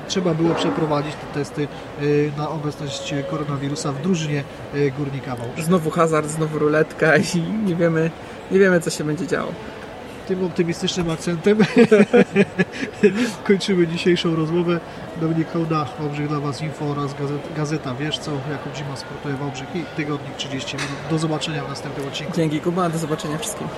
trzeba 0.09 0.35
było 0.35 0.55
przeprowadzić 0.55 1.13
te 1.15 1.41
testy 1.41 1.69
na 2.39 2.49
obecność 2.49 3.15
koronawirusa 3.31 3.93
w 3.93 4.03
drużynie 4.03 4.45
Górnika 4.99 5.37
Wałbrzych. 5.37 5.65
Znowu 5.65 5.91
hazard, 5.91 6.29
znowu 6.31 6.59
ruletka 6.59 7.17
i 7.17 7.43
nie 7.67 7.77
wiemy, 7.77 8.11
nie 8.51 8.59
wiemy 8.59 8.81
co 8.81 8.91
się 8.91 9.05
będzie 9.05 9.27
działo. 9.27 9.53
Tym 10.29 10.45
optymistycznym 10.45 11.11
akcentem 11.11 11.59
kończymy 13.47 13.87
dzisiejszą 13.87 14.37
rozmowę. 14.37 14.81
Dominik 15.21 15.53
Hołda, 15.53 15.87
Wałbrzych 15.99 16.29
dla 16.29 16.41
Was 16.41 16.63
Info 16.63 16.85
oraz 16.85 17.15
gazeta, 17.15 17.49
gazeta 17.57 17.95
Wiesz 17.95 18.19
co, 18.19 18.31
Jakub 18.51 18.77
Zima 18.77 18.97
Sportuje 18.97 19.35
Wałbrzych 19.35 19.77
i 19.77 19.85
Tygodnik 19.97 20.37
30 20.37 20.77
minut. 20.77 20.93
Do 21.11 21.19
zobaczenia 21.19 21.65
w 21.65 21.69
następnym 21.69 22.09
odcinku. 22.09 22.33
Dzięki 22.37 22.61
Kuba, 22.61 22.89
do 22.89 22.99
zobaczenia 22.99 23.39
wszystkim. 23.39 23.69